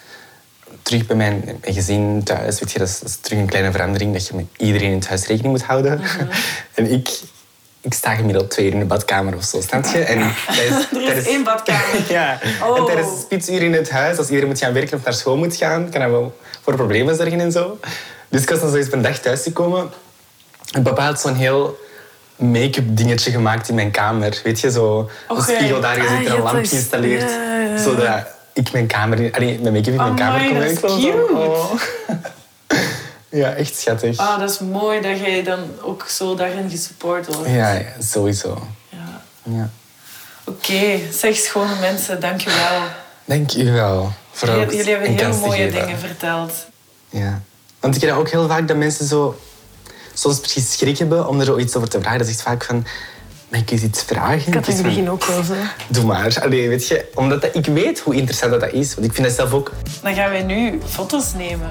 Terug 0.81 1.05
bij 1.05 1.15
mijn, 1.15 1.43
mijn 1.61 1.73
gezin 1.73 2.23
thuis. 2.23 2.59
Weet 2.59 2.71
je, 2.71 2.79
dat, 2.79 2.87
is, 2.87 2.99
dat 2.99 3.09
is 3.09 3.15
terug 3.21 3.39
een 3.39 3.45
kleine 3.47 3.71
verandering 3.71 4.13
dat 4.13 4.27
je 4.27 4.35
met 4.35 4.45
iedereen 4.57 4.89
in 4.91 4.95
het 4.97 5.07
huis 5.07 5.25
rekening 5.27 5.53
moet 5.57 5.63
houden. 5.65 5.99
Mhm. 5.99 6.25
en 6.73 6.91
ik, 6.91 7.19
ik 7.81 7.93
sta 7.93 8.15
gemiddeld 8.15 8.49
twee 8.49 8.65
uur 8.65 8.73
in 8.73 8.79
de 8.79 8.85
badkamer 8.85 9.35
of 9.35 9.43
zo, 9.43 9.61
snap 9.61 9.85
je? 9.85 9.99
En 10.03 10.33
tijdens, 10.55 10.87
Er 11.09 11.17
is 11.17 11.25
één 11.27 11.43
badkamer. 11.43 12.05
Ja, 12.09 12.39
Oh. 12.63 12.77
en 12.77 12.85
tijdens 12.85 13.07
de 13.13 13.19
spitsuur 13.21 13.61
in 13.61 13.73
het 13.73 13.89
huis, 13.89 14.17
als 14.17 14.27
iedereen 14.27 14.49
moet 14.49 14.59
gaan 14.59 14.73
werken 14.73 14.97
of 14.97 15.03
naar 15.03 15.13
school 15.13 15.37
moet 15.37 15.55
gaan, 15.55 15.89
kan 15.89 16.01
dat 16.01 16.09
wel 16.09 16.37
voor 16.61 16.75
problemen 16.75 17.15
zorgen 17.15 17.39
en 17.39 17.51
zo. 17.51 17.79
Dus 18.29 18.41
ik 18.41 18.49
was 18.49 18.59
dan 18.59 18.69
zo 18.69 18.75
eens 18.75 18.87
op 18.87 18.93
een 18.93 19.01
dag 19.01 19.19
thuis 19.19 19.43
gekomen. 19.43 19.89
En 20.71 20.83
papa 20.83 21.05
had 21.05 21.21
zo'n 21.21 21.35
heel 21.35 21.79
make-up 22.39 22.97
dingetje 22.97 23.31
gemaakt 23.31 23.69
in 23.69 23.75
mijn 23.75 23.91
kamer. 23.91 24.41
Weet 24.43 24.59
je, 24.59 24.71
zo 24.71 25.09
een 25.27 25.41
spiegel 25.41 25.81
daar 25.81 25.95
gezet 25.95 26.09
Ah, 26.09 26.25
en 26.25 26.31
een 26.31 26.41
lampje 26.41 26.67
geïnstalleerd. 26.67 27.31
Zodat 27.81 28.25
ik 28.53 28.71
mijn 28.71 28.87
kamer, 28.87 29.31
allee, 29.35 29.59
mijn 29.59 29.73
make-up 29.73 29.93
in 29.93 29.95
mijn 29.95 30.15
kamer 30.15 30.45
kon 30.45 30.53
dat 30.59 30.63
is 30.63 30.79
cute. 30.79 31.27
oh. 31.33 31.71
Ja, 33.31 33.51
echt 33.53 33.75
schattig. 33.75 34.17
Ah, 34.17 34.39
dat 34.39 34.49
is 34.49 34.59
mooi 34.59 35.01
dat 35.01 35.19
jij 35.19 35.43
dan 35.43 35.59
ook 35.81 36.05
zo 36.07 36.35
daarin 36.35 36.69
gesupport 36.69 37.35
wordt. 37.35 37.49
Ja, 37.49 37.71
ja, 37.73 37.85
sowieso. 37.99 38.67
Ja. 38.89 39.21
Ja. 39.43 39.69
Oké, 40.43 40.99
zeg 41.13 41.35
schone 41.35 41.75
mensen, 41.79 42.19
dankjewel. 42.19 42.81
Dank 43.25 43.53
u 43.53 43.71
wel. 43.71 44.11
Jullie, 44.41 44.75
jullie 44.75 44.91
hebben 44.91 45.15
heel 45.17 45.37
mooie 45.37 45.71
dingen 45.71 45.99
verteld. 45.99 46.53
Ja. 47.09 47.41
Want 47.79 47.95
ik 47.95 48.01
dat 48.01 48.11
ook 48.17 48.29
heel 48.29 48.47
vaak 48.47 48.67
dat 48.67 48.77
mensen 48.77 49.05
zo 49.05 49.39
soms 50.19 50.39
precies 50.39 50.71
schrik 50.71 50.97
hebben 50.97 51.27
om 51.27 51.39
er 51.39 51.45
zoiets 51.45 51.75
over 51.75 51.89
te 51.89 51.99
vragen. 51.99 52.19
Dat 52.19 52.27
is 52.27 52.41
vaak 52.41 52.63
van, 52.63 52.85
mag 53.49 53.59
ik 53.59 53.71
u 53.71 53.75
iets 53.75 54.03
vragen? 54.03 54.47
Ik 54.47 54.53
had 54.53 54.67
in 54.67 54.73
het 54.73 54.83
begin 54.83 55.09
ook 55.09 55.23
wel 55.23 55.43
zo. 55.43 55.53
Doe 55.87 56.03
maar. 56.03 56.39
Allee, 56.41 56.69
weet 56.69 56.87
je, 56.87 57.05
omdat 57.15 57.41
dat, 57.41 57.55
ik 57.55 57.65
weet 57.65 57.99
hoe 57.99 58.15
interessant 58.15 58.51
dat, 58.51 58.61
dat 58.61 58.71
is. 58.71 58.93
Want 58.93 59.07
ik 59.07 59.13
vind 59.13 59.27
dat 59.27 59.35
zelf 59.35 59.53
ook... 59.53 59.71
Dan 60.01 60.15
gaan 60.15 60.29
wij 60.29 60.43
nu 60.43 60.79
foto's 60.85 61.33
nemen. 61.33 61.69